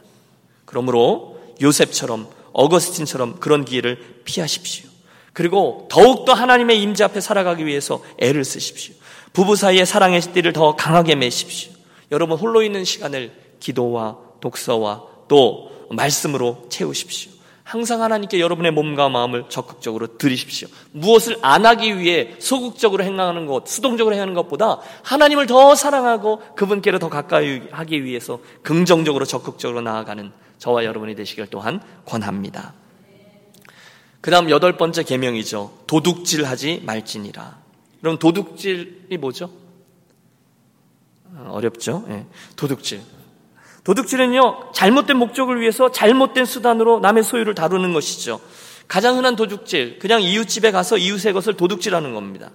[0.65, 4.89] 그러므로 요셉처럼 어거스틴처럼 그런 기회를 피하십시오.
[5.33, 8.95] 그리고 더욱더 하나님의 임재 앞에 살아가기 위해서 애를 쓰십시오.
[9.33, 11.71] 부부 사이의 사랑의 띠를 더 강하게 매십시오.
[12.11, 17.31] 여러분 홀로 있는 시간을 기도와 독서와 또 말씀으로 채우십시오.
[17.69, 20.67] 항상 하나님께 여러분의 몸과 마음을 적극적으로 들이십시오.
[20.91, 27.09] 무엇을 안 하기 위해 소극적으로 행하는 것, 수동적으로 행하는 것보다 하나님을 더 사랑하고 그분께로 더
[27.09, 32.73] 가까이 하기 위해서 긍정적으로 적극적으로 나아가는 저와 여러분이 되시길 또한 권합니다.
[34.19, 35.83] 그 다음 여덟 번째 계명이죠.
[35.85, 37.55] 도둑질하지 말지니라.
[38.01, 39.51] 그럼 도둑질이 뭐죠?
[41.25, 42.03] 어, 어렵죠?
[42.07, 42.25] 네.
[42.55, 43.18] 도둑질.
[43.89, 48.39] 도둑질은요, 잘못된 목적을 위해서 잘못된 수단으로 남의 소유를 다루는 것이죠.
[48.87, 52.51] 가장 흔한 도둑질, 그냥 이웃집에 가서 이웃의 것을 도둑질하는 겁니다.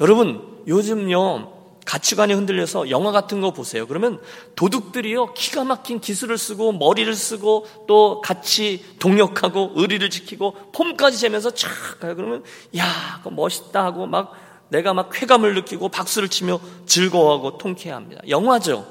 [0.00, 1.52] 여러분, 요즘요,
[1.84, 3.86] 가치관이 흔들려서 영화 같은 거 보세요.
[3.86, 4.18] 그러면
[4.56, 12.00] 도둑들이요, 기가 막힌 기술을 쓰고, 머리를 쓰고, 또 같이 동력하고, 의리를 지키고, 폼까지 재면서 촥
[12.00, 12.16] 가요.
[12.16, 12.44] 그러면,
[12.78, 14.32] 야, 멋있다 하고, 막,
[14.70, 18.22] 내가 막 쾌감을 느끼고, 박수를 치며 즐거워하고, 통쾌해 합니다.
[18.26, 18.86] 영화죠.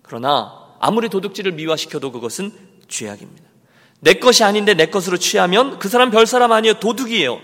[0.00, 2.52] 그러나, 아무리 도둑질을 미화시켜도 그것은
[2.88, 3.44] 죄악입니다.
[4.00, 6.80] 내 것이 아닌데 내 것으로 취하면 그 사람 별 사람 아니에요.
[6.80, 7.40] 도둑이에요.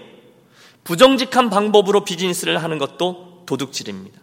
[0.83, 4.20] 부정직한 방법으로 비즈니스를 하는 것도 도둑질입니다.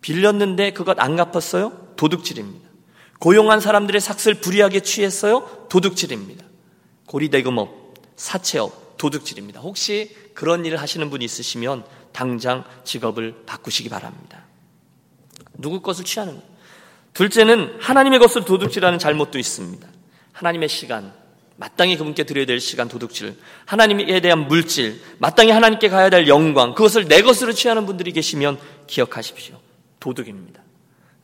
[0.00, 1.92] 빌렸는데 그것 안 갚았어요?
[1.96, 2.66] 도둑질입니다.
[3.20, 5.66] 고용한 사람들의 삭슬 불이하게 취했어요?
[5.68, 6.46] 도둑질입니다.
[7.06, 9.60] 고리대금업, 사채업, 도둑질입니다.
[9.60, 14.44] 혹시 그런 일을 하시는 분이 있으시면 당장 직업을 바꾸시기 바랍니다.
[15.58, 16.55] 누구 것을 취하는 거예요?
[17.16, 19.88] 둘째는 하나님의 것을 도둑질하는 잘못도 있습니다.
[20.32, 21.14] 하나님의 시간,
[21.56, 27.08] 마땅히 그분께 드려야 될 시간 도둑질, 하나님에 대한 물질, 마땅히 하나님께 가야 될 영광, 그것을
[27.08, 29.58] 내 것으로 취하는 분들이 계시면 기억하십시오.
[29.98, 30.60] 도둑입니다.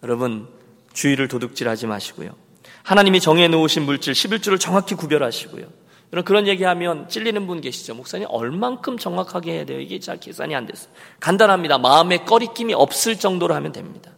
[0.03, 0.49] 여러분,
[0.95, 2.35] 주의를 도둑질하지 마시고요.
[2.85, 5.67] 하나님이 정해 놓으신 물질 11주를 정확히 구별하시고요.
[6.15, 7.95] 여러분 그런 얘기하면 찔리는 분 계시죠.
[7.95, 9.81] 목사님 얼만큼 정확하게 해야 돼요?
[9.81, 10.91] 이게 잘 계산이 안 됐어요.
[11.21, 11.79] 간단합니다.
[11.79, 14.11] 마음에 꺼리낌이 없을 정도로 하면 됩니다.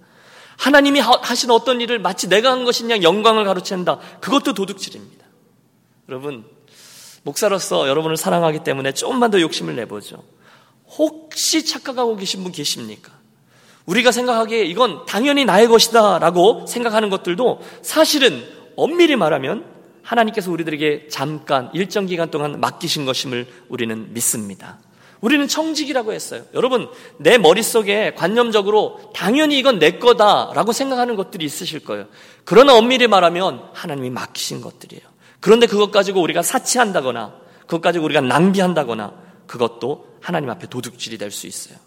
[0.56, 3.98] 하나님이 하신 어떤 일을 마치 내가 한 것이냐 영광을 가로챈다.
[4.20, 5.24] 그것도 도둑질입니다.
[6.08, 6.44] 여러분,
[7.22, 10.22] 목사로서 여러분을 사랑하기 때문에 조금만 더 욕심을 내보죠.
[10.86, 13.12] 혹시 착각하고 계신 분 계십니까?
[13.86, 19.64] 우리가 생각하기에 이건 당연히 나의 것이다 라고 생각하는 것들도 사실은 엄밀히 말하면
[20.02, 24.78] 하나님께서 우리들에게 잠깐 일정 기간 동안 맡기신 것임을 우리는 믿습니다.
[25.24, 26.44] 우리는 청직이라고 했어요.
[26.52, 32.08] 여러분, 내 머릿속에 관념적으로 당연히 이건 내 거다라고 생각하는 것들이 있으실 거예요.
[32.44, 35.02] 그러나 엄밀히 말하면 하나님이 맡기신 것들이에요.
[35.40, 39.14] 그런데 그것 가지고 우리가 사치한다거나 그것 가지고 우리가 낭비한다거나
[39.46, 41.78] 그것도 하나님 앞에 도둑질이 될 수 있어요.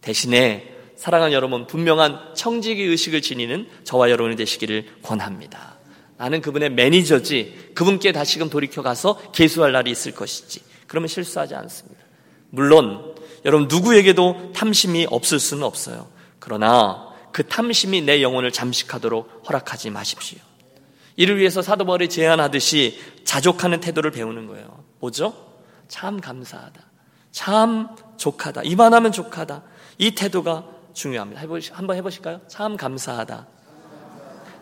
[0.00, 5.76] 대신에 사랑하는 여러분, 분명한 청지기 의식을 지니는 저와 여러분이 되시기를 권합니다.
[6.16, 10.62] 나는 그분의 매니저지, 그분께 다시금 돌이켜 가서 개수할 날이 있을 것이지.
[10.86, 12.05] 그러면 실수하지 않습니다.
[12.50, 16.08] 물론 여러분 누구에게도 탐심이 없을 수는 없어요.
[16.38, 20.38] 그러나 그 탐심이 내 영혼을 잠식하도록 허락하지 마십시오.
[21.16, 24.84] 이를 위해서 사도 바울이 제안하듯이 자족하는 태도를 배우는 거예요.
[25.00, 25.34] 뭐죠?
[25.88, 26.80] 참 감사하다.
[27.32, 28.62] 참 족하다.
[28.64, 29.62] 이만하면 족하다.
[29.98, 31.40] 이 태도가 중요합니다.
[31.42, 32.40] 해보시, 한번 해보실까요?
[32.48, 33.46] 참 감사하다.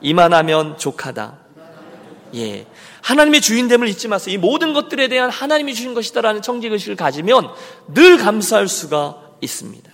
[0.00, 1.43] 이만하면 족하다.
[2.34, 2.66] 예.
[3.02, 4.34] 하나님의 주인됨을 잊지 마세요.
[4.34, 7.50] 이 모든 것들에 대한 하나님이 주신 것이다라는 청지의식을 가지면
[7.88, 9.90] 늘 감사할 수가 있습니다.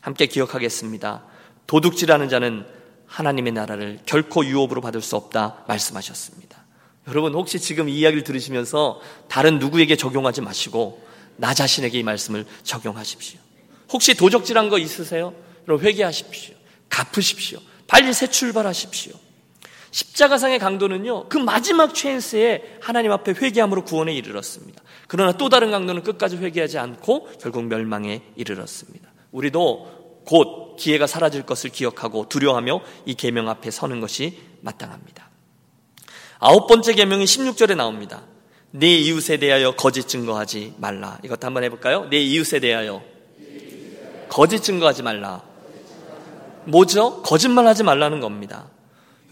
[0.00, 1.24] 함께 기억하겠습니다.
[1.66, 2.66] 도둑질하는 자는
[3.06, 6.64] 하나님의 나라를 결코 유업으로 받을 수 없다 말씀하셨습니다.
[7.08, 11.04] 여러분 혹시 지금 이 이야기를 들으시면서 다른 누구에게 적용하지 마시고
[11.36, 13.38] 나 자신에게 이 말씀을 적용하십시오.
[13.92, 15.34] 혹시 도적질한 거 있으세요?
[15.68, 16.54] 여러분 회개하십시오.
[16.88, 17.60] 갚으십시오.
[17.86, 19.12] 빨리 새 출발하십시오.
[19.94, 24.82] 십자가상의 강도는요, 그 마지막 최인스에 하나님 앞에 회개함으로 구원에 이르렀습니다.
[25.06, 29.08] 그러나 또 다른 강도는 끝까지 회개하지 않고 결국 멸망에 이르렀습니다.
[29.30, 35.30] 우리도 곧 기회가 사라질 것을 기억하고 두려워하며 이 계명 앞에 서는 것이 마땅합니다.
[36.40, 38.24] 아홉 번째 계명이 16절에 나옵니다.
[38.72, 41.20] 네 이웃에 대하여 거짓 증거하지 말라.
[41.22, 42.08] 이것도 한번 해볼까요?
[42.10, 43.00] 네 이웃에 대하여
[44.28, 45.42] 거짓 증거하지 말라.
[46.64, 47.22] 뭐죠?
[47.22, 48.73] 거짓말하지 말라는 겁니다.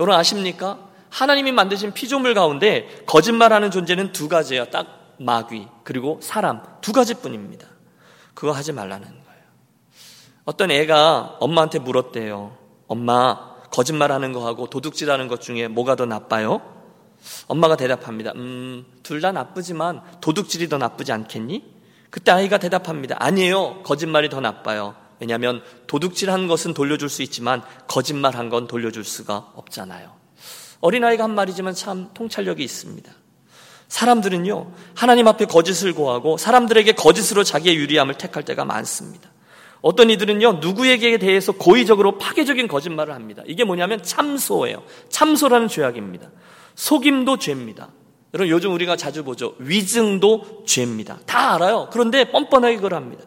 [0.02, 0.78] 여러분 아십니까?
[1.10, 4.64] 하나님이 만드신 피조물 가운데 거짓말하는 존재는 두 가지예요.
[4.66, 7.68] 딱 마귀 그리고 사람 두 가지뿐입니다.
[8.34, 9.42] 그거 하지 말라는 거예요.
[10.44, 12.56] 어떤 애가 엄마한테 물었대요.
[12.88, 16.60] 엄마 거짓말하는 거하고 도둑질하는 것 중에 뭐가 더 나빠요?
[17.46, 18.32] 엄마가 대답합니다.
[18.34, 21.62] 음, 둘 다 나쁘지만 도둑질이 더 나쁘지 않겠니?
[22.10, 23.14] 그때 아이가 대답합니다.
[23.20, 23.84] 아니에요.
[23.84, 24.96] 거짓말이 더 나빠요.
[25.22, 30.12] 왜냐하면 도둑질한 것은 돌려줄 수 있지만 거짓말한 건 돌려줄 수가 없잖아요.
[30.80, 33.12] 어린아이가 한 말이지만 참 통찰력이 있습니다.
[33.86, 39.30] 사람들은요, 하나님 앞에 거짓을 고하고 사람들에게 거짓으로 자기의 유리함을 택할 때가 많습니다.
[39.80, 43.44] 어떤 이들은요, 누구에게 대해서 고의적으로 파괴적인 거짓말을 합니다.
[43.46, 44.82] 이게 뭐냐면 참소예요.
[45.08, 46.30] 참소라는 죄악입니다.
[46.74, 47.90] 속임도 죄입니다.
[48.34, 49.54] 여러분 요즘 우리가 자주 보죠.
[49.58, 51.18] 위증도 죄입니다.
[51.26, 51.90] 다 알아요.
[51.92, 53.22] 그런데 뻔뻔하게 그걸 합니다.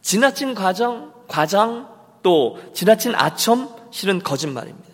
[0.00, 1.88] 지나친 과정, 과장,
[2.22, 4.88] 또 지나친 아첨, 실은 거짓말입니다.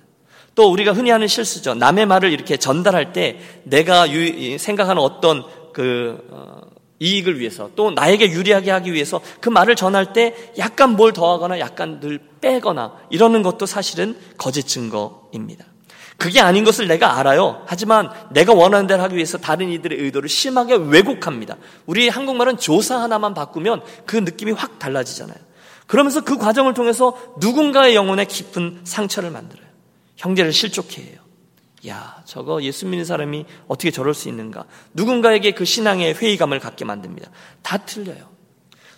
[0.54, 1.74] 또 우리가 흔히 하는 실수죠.
[1.74, 6.60] 남의 말을 이렇게 전달할 때 내가 유, 생각하는 어떤 그 어,
[6.98, 11.98] 이익을 위해서 또 나에게 유리하게 하기 위해서 그 말을 전할 때 약간 뭘 더하거나 약간
[12.00, 15.64] 늘 빼거나 이러는 것도 사실은 거짓 증거입니다.
[16.18, 17.62] 그게 아닌 것을 내가 알아요.
[17.66, 21.56] 하지만 내가 원하는 대로 하기 위해서 다른 이들의 의도를 심하게 왜곡합니다.
[21.86, 25.38] 우리 한국말은 조사 하나만 바꾸면 그 느낌이 확 달라지잖아요.
[25.90, 29.66] 그러면서 그 과정을 통해서 누군가의 영혼에 깊은 상처를 만들어요.
[30.14, 31.18] 형제를 실족해 해요.
[31.88, 34.66] 야, 저거 예수 믿는 사람이 어떻게 저럴 수 있는가?
[34.94, 37.32] 누군가에게 그 신앙의 회의감을 갖게 만듭니다.
[37.62, 38.30] 다 틀려요.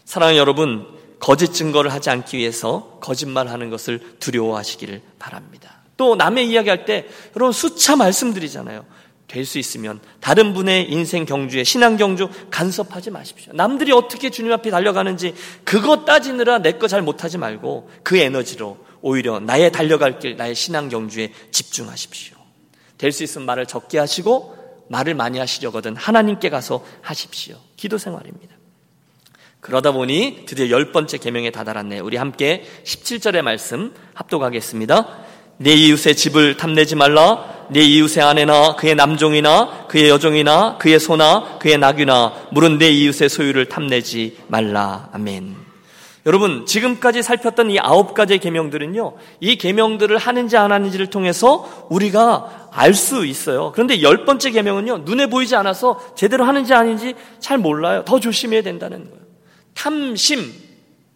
[0.04, 0.86] 사랑하는 여러분,
[1.18, 5.80] 거짓 증거를 하지 않기 위해서 거짓말하는 것을 두려워하시기를 바랍니다.
[5.96, 8.84] 또 남의 이야기할 때 여러분 수차 말씀드리잖아요.
[9.32, 13.54] 될 수 있으면 다른 분의 인생 경주에 신앙 경주 간섭하지 마십시오.
[13.54, 19.40] 남들이 어떻게 주님 앞에 달려가는지 그거 따지느라 내 거 잘 못하지 말고 그 에너지로 오히려
[19.40, 22.36] 나의 달려갈 길, 나의 신앙 경주에 집중하십시오.
[22.98, 24.54] 될 수 있으면 말을 적게 하시고
[24.90, 27.56] 말을 많이 하시려거든 하나님께 가서 하십시오.
[27.76, 28.54] 기도 생활입니다.
[29.60, 32.04] 그러다 보니 드디어 열 번째 계명에 다다랐네요.
[32.04, 35.18] 우리 함께 17절의 말씀 합독하겠습니다.
[35.58, 37.61] 내 이웃의 집을 탐내지 말라.
[37.70, 43.66] 내 이웃의 아내나 그의 남종이나 그의 여종이나 그의 소나 그의 낙이나 물은 내 이웃의 소유를
[43.66, 45.08] 탐내지 말라.
[45.12, 45.62] 아멘.
[46.24, 49.14] 여러분 지금까지 살폈던 이 아홉 가지의 계명들은요.
[49.40, 53.72] 이 계명들을 하는지 안 하는지를 통해서 우리가 알 수 있어요.
[53.72, 54.98] 그런데 열 번째 계명은요.
[54.98, 58.04] 눈에 보이지 않아서 제대로 하는지 아닌지 잘 몰라요.
[58.04, 59.22] 더 조심해야 된다는 거예요.
[59.74, 60.52] 탐심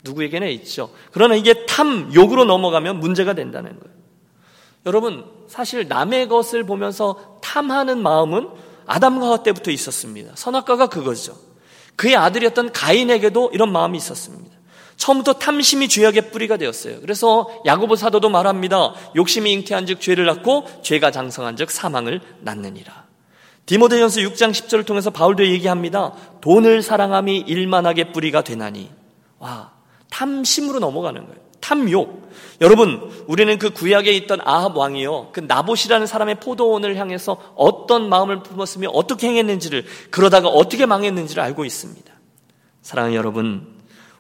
[0.02, 0.90] 누구에게나 있죠.
[1.12, 3.95] 그러나 이게 탐욕으로 넘어가면 문제가 된다는 거예요.
[4.86, 8.48] 여러분, 사실 남의 것을 보면서 탐하는 마음은
[8.86, 10.32] 아담과 하와 때부터 있었습니다.
[10.36, 11.36] 선악과가 그거죠.
[11.96, 14.56] 그의 아들이었던 가인에게도 이런 마음이 있었습니다.
[14.96, 17.00] 처음부터 탐심이 죄악의 뿌리가 되었어요.
[17.00, 18.94] 그래서 야고보 사도도 말합니다.
[19.16, 23.06] 욕심이 잉태한즉 죄를 낳고 죄가 장성한즉 사망을 낳느니라.
[23.66, 26.12] 디모데전서 6장 10절을 통해서 바울도 얘기합니다.
[26.40, 28.90] 돈을 사랑함이 일만하게 뿌리가 되나니.
[29.38, 29.72] 와,
[30.10, 31.45] 탐심으로 넘어가는 거예요.
[31.66, 32.30] 탐욕.
[32.60, 35.30] 여러분, 우리는 그 구약에 있던 아합 왕이요.
[35.32, 42.12] 그 나봇이라는 사람의 포도원을 향해서 어떤 마음을 품었으며 어떻게 행했는지를 그러다가 어떻게 망했는지를 알고 있습니다.
[42.82, 43.66] 사랑하는 여러분,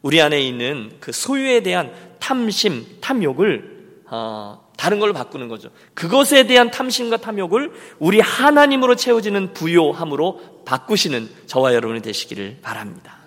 [0.02, 3.76] 우리 안에 있는 그 소유에 대한 탐심, 탐욕을
[4.08, 5.70] 어, 다른 걸로 바꾸는 거죠.
[5.94, 13.18] 그것에 대한 탐심과 탐욕을 우리 하나님으로 채워지는 부요함으로 바꾸시는 저와 여러분이 되시기를 바랍니다.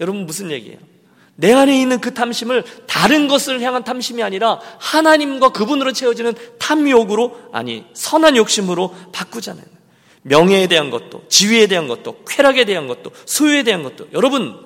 [0.00, 0.78] 여러분 무슨 얘기예요?
[1.40, 7.86] 내 안에 있는 그 탐심을 다른 것을 향한 탐심이 아니라 하나님과 그분으로 채워지는 탐욕으로 아니
[7.94, 9.64] 선한 욕심으로 바꾸잖아요.
[10.22, 14.58] 명예에 대한 것도 지위에 대한 것도 쾌락에 대한 것도 소유에 대한 것도 여러분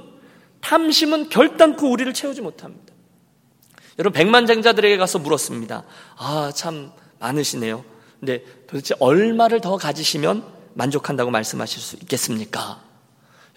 [0.62, 2.94] 탐심은 결단코 우리를 채우지 못합니다.
[3.98, 5.84] 여러분 백만장자들에게 가서 물었습니다.
[6.16, 7.84] 아 참 많으시네요.
[8.18, 12.80] 근데 도대체 얼마를 더 가지시면 만족한다고 말씀하실 수 있겠습니까?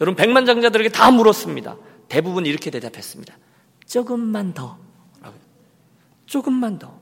[0.01, 1.77] 여러분 백만장자들에게 다 물었습니다.
[2.07, 3.37] 대부분 이렇게 대답했습니다.
[3.87, 4.77] 조금만 더.
[6.25, 6.99] 조금만 더.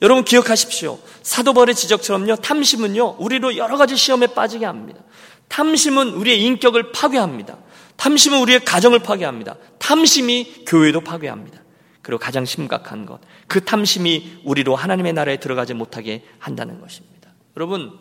[0.00, 0.98] 여러분 기억하십시오.
[1.22, 2.36] 사도벌의 지적처럼요.
[2.36, 3.16] 탐심은요.
[3.18, 5.00] 우리로 여러 가지 시험에 빠지게 합니다.
[5.48, 7.58] 탐심은 우리의 인격을 파괴합니다.
[7.96, 9.56] 탐심은 우리의 가정을 파괴합니다.
[9.78, 11.62] 탐심이 교회도 파괴합니다.
[12.00, 13.20] 그리고 가장 심각한 것.
[13.46, 17.30] 그 탐심이 우리로 하나님의 나라에 들어가지 못하게 한다는 것입니다.
[17.56, 17.96] 여러분,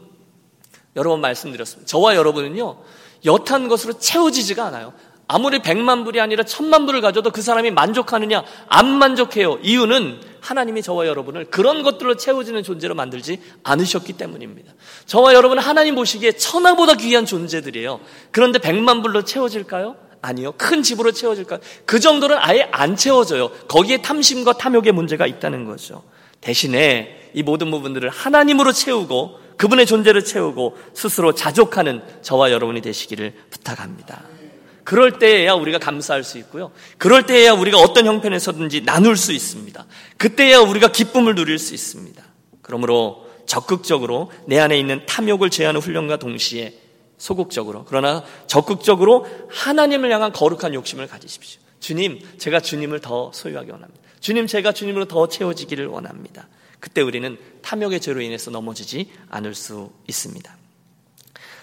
[0.96, 1.88] 여러 번 말씀드렸습니다.
[1.88, 2.82] 저와 여러분은요,
[3.26, 4.94] 여탄 것으로 채워지지가 않아요.
[5.34, 8.44] 아무리 백만 불이 아니라 천만 불을 가져도 그 사람이 만족하느냐?
[8.68, 9.60] 안 만족해요.
[9.64, 14.74] 이유는 하나님이 저와 여러분을 그런 것들로 채워지는 존재로 만들지 않으셨기 때문입니다.
[15.06, 18.02] 저와 여러분은 하나님 보시기에 천하보다 귀한 존재들이에요.
[18.32, 19.96] 그런데 백만 불로 채워질까요?
[20.22, 20.52] 아니요.
[20.58, 21.62] 큰 집으로 채워질까요?
[21.86, 23.52] 그 정도는 아예 안 채워져요.
[23.70, 26.04] 거기에 탐심과 탐욕의 문제가 있다는 거죠.
[26.42, 34.41] 대신에 이 모든 부분들을 하나님으로 채우고 그분의 존재를 채우고 스스로 자족하는 저와 여러분이 되시기를 부탁합니다.
[34.84, 36.72] 그럴 때에야 우리가 감사할 수 있고요.
[36.98, 39.86] 그럴 때에야 우리가 어떤 형편에서든지 나눌 수 있습니다.
[40.18, 42.24] 그때야 우리가 기쁨을 누릴 수 있습니다.
[42.62, 46.80] 그러므로 적극적으로 내 안에 있는 탐욕을 제하는 훈련과 동시에
[47.18, 51.62] 소극적으로 그러나 적극적으로 하나님을 향한 거룩한 욕심을 가지십시오.
[51.80, 54.02] 주님, 제가 주님을 더 소유하기 원합니다.
[54.20, 56.48] 주님, 제가 주님으로 더 채워지기를 원합니다.
[56.80, 60.58] 그때 우리는 탐욕의 죄로 인해서 넘어지지 않을 수 있습니다.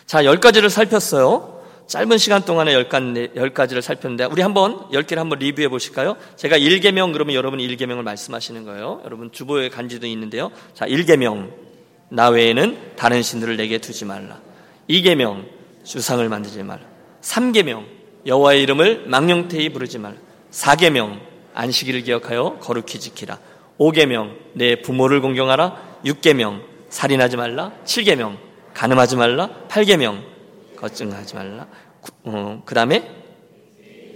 [0.07, 1.58] 자, 열 가지를 살폈어요.
[1.89, 6.16] 짧은 시간 동안에 열 가지를 살폈는데 우리 한번 열 개를 한번 리뷰해 보실까요?
[6.36, 9.01] 제가 1계명 그러면 여러분이 1계명을 말씀하시는 거예요.
[9.07, 10.51] 여러분 주보에 간지도 있는데요.
[10.74, 11.51] 자, 1계명
[12.11, 14.39] 나 외에는 다른 신들을 내게 두지 말라.
[14.91, 15.47] 2계명
[15.82, 16.82] 주상을 만들지 말라.
[17.22, 17.86] 3계명
[18.26, 20.16] 여호와의 이름을 망령태히 부르지 말라.
[20.51, 21.20] 4계명
[21.55, 23.39] 안식일을 기억하여 거룩히 지키라.
[23.78, 26.01] 5계명 내 부모를 공경하라.
[26.05, 26.61] 6계명
[26.91, 27.72] 살인하지 말라.
[27.86, 28.36] 7계명
[28.74, 29.49] 가늠하지 말라.
[29.68, 30.22] 8계명
[30.79, 31.66] 거증하지 말라.
[32.24, 33.11] 어, 그 다음에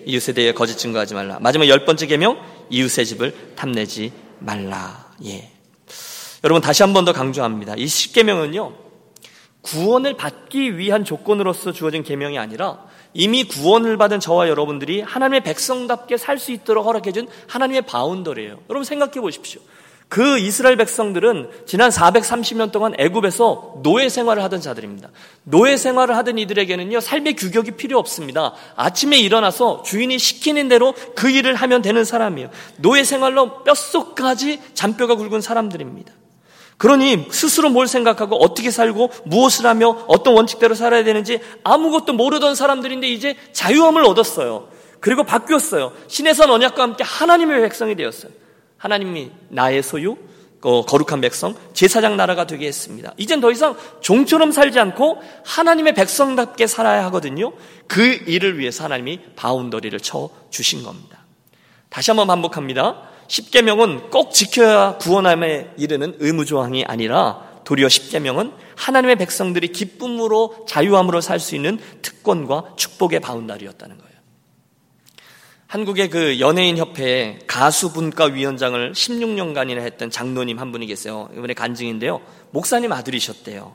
[0.06, 1.38] 이웃에 대해 거짓 증거하지 말라.
[1.40, 2.38] 마지막 열 번째 계명
[2.70, 5.12] 이웃의 집을 탐내지 말라.
[5.24, 5.50] 예.
[6.44, 7.74] 여러분 다시 한 번 더 강조합니다.
[7.76, 8.72] 이 십계명은요
[9.62, 12.84] 구원을 받기 위한 조건으로서 주어진 계명이 아니라
[13.14, 18.58] 이미 구원을 받은 저와 여러분들이 하나님의 백성답게 살 수 있도록 허락해준 하나님의 바운더리예요.
[18.70, 19.60] 여러분 생각해 보십시오.
[20.12, 25.08] 그 이스라엘 백성들은 지난 430년 동안 애굽에서 노예 생활을 하던 자들입니다.
[25.44, 28.52] 노예 생활을 하던 이들에게는요 삶의 규격이 필요 없습니다.
[28.76, 32.50] 아침에 일어나서 주인이 시키는 대로 그 일을 하면 되는 사람이에요.
[32.76, 36.12] 노예 생활로 뼛속까지 잔뼈가 굵은 사람들입니다.
[36.76, 43.08] 그러니 스스로 뭘 생각하고 어떻게 살고 무엇을 하며 어떤 원칙대로 살아야 되는지 아무것도 모르던 사람들인데
[43.08, 44.68] 이제 자유함을 얻었어요.
[45.00, 45.94] 그리고 바뀌었어요.
[46.08, 48.41] 신의 선 언약과 함께 하나님의 백성이 되었어요.
[48.82, 50.16] 하나님이 나의 소유,
[50.60, 53.14] 어, 거룩한 백성, 제사장 나라가 되게 했습니다.
[53.16, 57.52] 이젠 더 이상 종처럼 살지 않고 하나님의 백성답게 살아야 하거든요.
[57.86, 61.24] 그 일을 위해서 하나님이 바운더리를 쳐 주신 겁니다.
[61.90, 63.08] 다시 한번 반복합니다.
[63.28, 71.38] 십계명은 꼭 지켜야 구원함에 이르는 의무 조항이 아니라 도리어 십계명은 하나님의 백성들이 기쁨으로 자유함으로 살
[71.38, 74.11] 수 있는 특권과 축복의 바운다리였다는 거예요.
[75.72, 81.30] 한국의 그 연예인 협회 가수 분과 위원장을 16년간이나 했던 장로님 한 분이 계세요.
[81.32, 82.20] 이번에 간증인데요.
[82.50, 83.74] 목사님 아들이셨대요.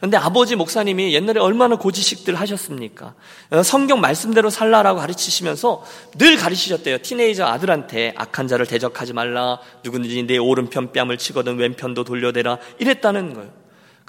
[0.00, 3.14] 근데 아버지 목사님이 옛날에 얼마나 고지식들 하셨습니까?
[3.50, 5.84] 어, 성경 말씀대로 살라라고 가르치시면서
[6.18, 6.98] 늘 가르치셨대요.
[6.98, 9.60] 티네이저 아들한테 악한 자를 대적하지 말라.
[9.84, 12.58] 누구든지 내 오른편 뺨을 치거든 왼편도 돌려대라.
[12.80, 13.59] 이랬다는 거예요.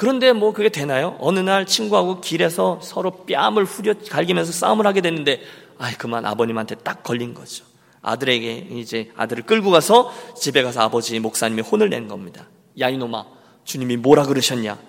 [0.02, 1.16] 그런데 뭐 그게 되나요?
[1.20, 5.44] 어느 날 친구하고 길에서 서로 뺨을 후려 갈기면서 싸움을 하게 됐는데
[5.78, 7.66] 아이 그만 아버님한테 딱 걸린 거죠.
[8.02, 12.48] 아들에게 이제 아들을 끌고 가서 집에 가서 아버지 목사님이 혼을 낸 겁니다.
[12.80, 13.26] 야 이놈아
[13.64, 14.80] 주님이 뭐라 그러셨냐?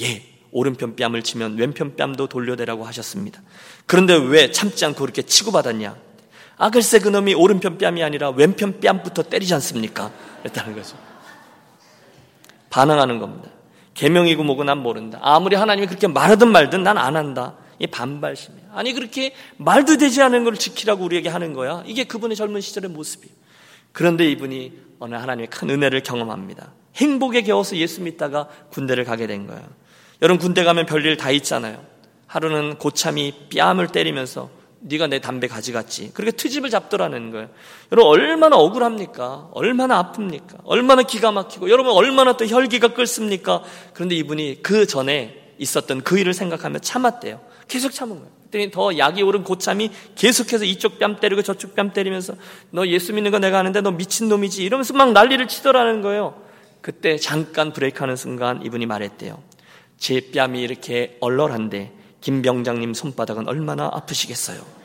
[0.00, 3.42] 예 오른편 뺨을 치면 왼편 뺨도 돌려대라고 하셨습니다.
[3.86, 5.94] 그런데 왜 참지 않고 그렇게 치고받았냐?
[6.56, 10.10] 아 글쎄 그놈이 오른편 뺨이 아니라 왼편 뺨부터 때리지 않습니까?
[10.42, 10.96] 그랬다는 거죠.
[12.70, 13.50] 반항하는 겁니다.
[13.96, 15.18] 개명이고 뭐고 난 모른다.
[15.22, 17.54] 아무리 하나님이 그렇게 말하든 말든 난 안 한다.
[17.78, 18.64] 이 반발심이야.
[18.74, 21.82] 아니 그렇게 말도 되지 않은 걸 지키라고 우리에게 하는 거야.
[21.86, 23.34] 이게 그분의 젊은 시절의 모습이에요.
[23.92, 26.72] 그런데 이분이 어느 하나님의 큰 은혜를 경험합니다.
[26.96, 29.62] 행복에 겨워서 예수 믿다가 군대를 가게 된 거예요.
[30.22, 31.82] 여러분 군대 가면 별일 다 있잖아요.
[32.26, 34.50] 하루는 고참이 뺨을 때리면서
[34.88, 36.12] 네가 내 담배 가져갔지.
[36.14, 37.48] 그렇게 트집을 잡더라는 거예요.
[37.92, 39.50] 여러분 얼마나 억울합니까?
[39.52, 40.60] 얼마나 아픕니까?
[40.64, 43.62] 얼마나 기가 막히고 여러분 얼마나 또 혈기가 끓습니까?
[43.94, 47.40] 그런데 이분이 그 전에 있었던 그 일을 생각하며 참았대요.
[47.66, 48.30] 계속 참은 거예요.
[48.50, 52.34] 그랬더니 더 약이 오른 고참이 계속해서 이쪽 뺨 때리고 저쪽 뺨 때리면서
[52.70, 56.40] 너 예수 믿는 거 내가 아는데 너 미친 놈이지 이러면서 막 난리를 치더라는 거예요.
[56.80, 59.42] 그때 잠깐 브레이크하는 순간 이분이 말했대요.
[59.98, 64.75] 제 뺨이 이렇게 얼얼한데 김 병장님 손바닥은 얼마나 아프시겠어요.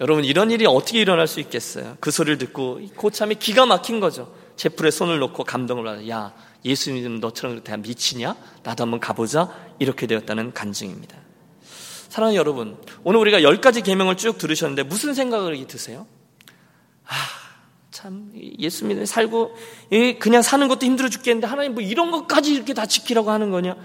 [0.00, 1.96] 여러분 이런 일이 어떻게 일어날 수 있겠어요?
[2.00, 4.34] 그 소리를 듣고 고참이 기가 막힌 거죠.
[4.56, 6.08] 제풀에 손을 놓고 감동을 하다.
[6.08, 6.34] 야
[6.64, 8.36] 예수 믿는 너처럼 그렇게 미치냐?
[8.62, 9.48] 나도 한번 가보자.
[9.78, 11.16] 이렇게 되었다는 간증입니다.
[12.08, 16.06] 사랑하는 여러분, 오늘 우리가 열 가지 계명을 쭉 들으셨는데 무슨 생각을 드세요?
[17.04, 17.14] 아,
[17.90, 19.54] 참 예수 믿는 살고
[20.18, 23.76] 그냥 사는 것도 힘들어 죽겠는데 하나님 뭐 이런 것까지 이렇게 다 지키라고 하는 거냐?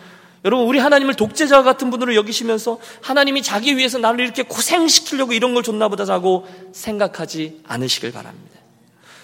[0.44, 5.62] 여러분 우리 하나님을 독재자 같은 분으로 여기시면서 하나님이 자기 위해서 나를 이렇게 고생시키려고 이런 걸
[5.62, 8.60] 줬나 보다 자고 생각하지 않으시길 바랍니다.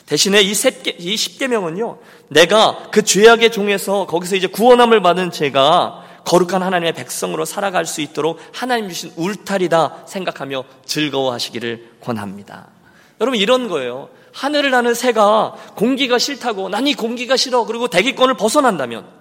[0.05, 1.97] 대신에 이, 셋, 이 10계명은요,
[2.29, 8.39] 내가 그 죄악의 종에서 거기서 이제 구원함을 받은 제가 거룩한 하나님의 백성으로 살아갈 수 있도록
[8.53, 12.67] 하나님 주신 울타리다 생각하며 즐거워하시기를 권합니다.
[13.19, 14.09] 여러분 이런 거예요.
[14.33, 19.16] 하늘을 나는 새가 공기가 싫다고 난 이 공기가 싫어 그리고 대기권을 벗어난다면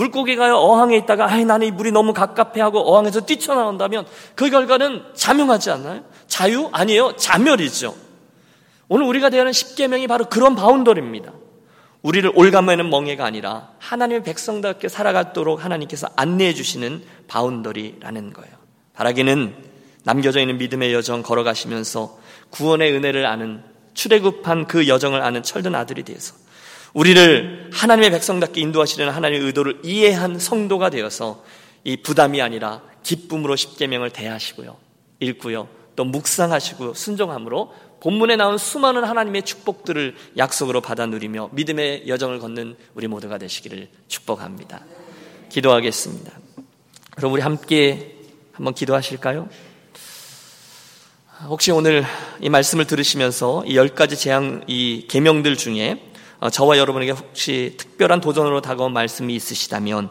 [0.00, 5.70] 물고기가 어항에 있다가 아이 나는 이 물이 너무 갑갑해 하고 어항에서 뛰쳐나온다면 그 결과는 자명하지
[5.70, 6.04] 않나요?
[6.26, 7.16] 자유 아니에요.
[7.16, 7.94] 자멸이죠.
[8.88, 11.32] 오늘 우리가 대하는 십계명이 바로 그런 boundary입니다.
[12.02, 18.52] 우리를 옭아매는 멍에가 아니라 하나님의 백성답게 살아가도록 하나님께서 안내해 주시는 boundary라는 거예요.
[18.94, 19.54] 바라기는
[20.04, 26.34] 남겨져 있는 믿음의 여정 걸어가시면서 구원의 은혜를 아는 출애굽한 그 여정을 아는 철든 아들이 되어서
[26.92, 31.44] 우리를 하나님의 백성답게 인도하시려는 하나님의 의도를 이해한 성도가 되어서
[31.84, 34.76] 이 부담이 아니라 기쁨으로 십계명을 대하시고요.
[35.20, 35.68] 읽고요.
[35.96, 43.06] 또 묵상하시고 순종함으로 본문에 나온 수많은 하나님의 축복들을 약속으로 받아 누리며 믿음의 여정을 걷는 우리
[43.06, 44.84] 모두가 되시기를 축복합니다.
[45.50, 46.32] 기도하겠습니다.
[47.16, 48.16] 그럼 우리 함께
[48.52, 49.48] 한번 기도하실까요?
[51.46, 52.04] 혹시 오늘
[52.40, 56.09] 이 말씀을 들으시면서 이 열 가지 재앙, 이 계명들 중에 어,
[56.48, 60.08] 저와 여러분에게 혹시 특별한 도전으로 다가온 말씀이 있으시다면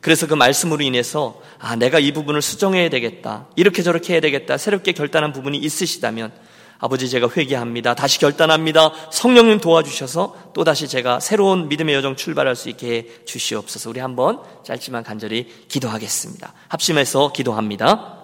[0.00, 3.46] 그래서 그 말씀으로 인해서 아, 내가 이 부분을 수정해야 되겠다.
[3.56, 4.58] 이렇게 저렇게 해야 되겠다.
[4.58, 6.30] 새롭게 결단한 부분이 있으시다면
[6.78, 7.94] 아버지 제가 회개합니다.
[7.94, 8.92] 다시 결단합니다.
[9.10, 13.88] 성령님 도와주셔서 또 다시 제가 새로운 믿음의 여정 출발할 수 있게 해 주시옵소서.
[13.88, 16.52] 우리 한번 짧지만 간절히 기도하겠습니다.
[16.68, 18.18] 합심해서 기도합니다.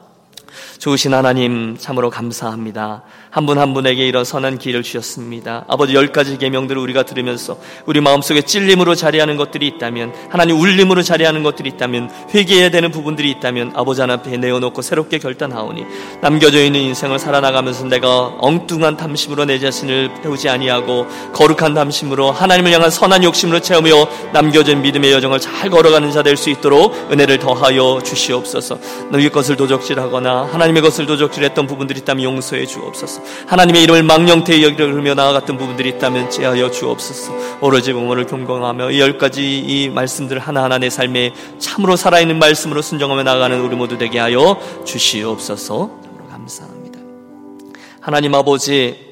[0.78, 3.05] 좋으신 하나님 참으로 감사합니다.
[3.30, 5.64] 한 분한 한 분에게 이런 선한 기회를 주셨습니다.
[5.68, 11.42] 아버지 열 가지 계명들을 우리가 들으면서 우리 마음속에 찔림으로 자리하는 것들이 있다면 하나님 울림으로 자리하는
[11.42, 15.84] 것들이 있다면 회개해야 되는 부분들이 있다면 아버지 앞에 내어놓고 새롭게 결단하오니
[16.22, 22.90] 남겨져 있는 인생을 살아나가면서 내가 엉뚱한 탐심으로 내 자신을 태우지 아니하고 거룩한 탐심으로 하나님을 향한
[22.90, 28.78] 선한 욕심으로 채우며 남겨진 믿음의 여정을 잘 걸어가는 자 될 수 있도록 은혜를 더하여 주시옵소서.
[29.10, 33.19] 너희 것을 도적질하거나 하나님의 것을 도적질했던 부분들이 있다면 용서해 주옵소서.
[33.46, 37.58] 하나님의 이름을 망령태에 여기며 나아갔던 부분들이 있다면 제하여 주옵소서.
[37.60, 43.60] 오로지 부모를 경공하며 이열 가지 이 말씀들 하나하나 내 삶에 참으로 살아있는 말씀으로 순정하며 나아가는
[43.60, 45.90] 우리 모두 되게 하여 주시옵소서.
[46.30, 46.98] 감사합니다.
[48.00, 49.10] 하나님 아버지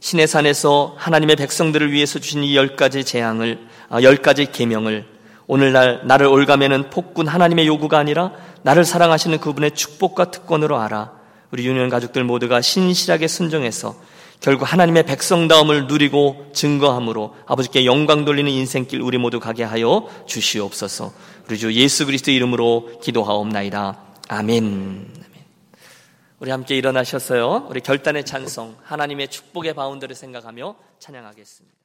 [0.00, 5.06] 신의 산에서 하나님의 백성들을 위해서 주신 이 열 가지 재앙을 아, 열 가지 계명을
[5.46, 8.32] 오늘날 나를 올가매는 폭군 하나님의 요구가 아니라
[8.62, 11.12] 나를 사랑하시는 그분의 축복과 특권으로 알아
[11.52, 13.94] 우리 유년 가족들 모두가 신실하게 순종해서
[14.40, 21.12] 결국 하나님의 백성다움을 누리고 증거함으로 아버지께 영광 돌리는 인생길 우리 모두 가게 하여 주시옵소서.
[21.48, 23.98] 우리 주 예수 그리스도 이름으로 기도하옵나이다.
[24.28, 25.22] 아멘.
[26.40, 27.68] 우리 함께 일어나셨어요.
[27.70, 31.81] 우리 결단의 찬송, 하나님의 축복의 바운드를 생각하며 찬양하겠습니다.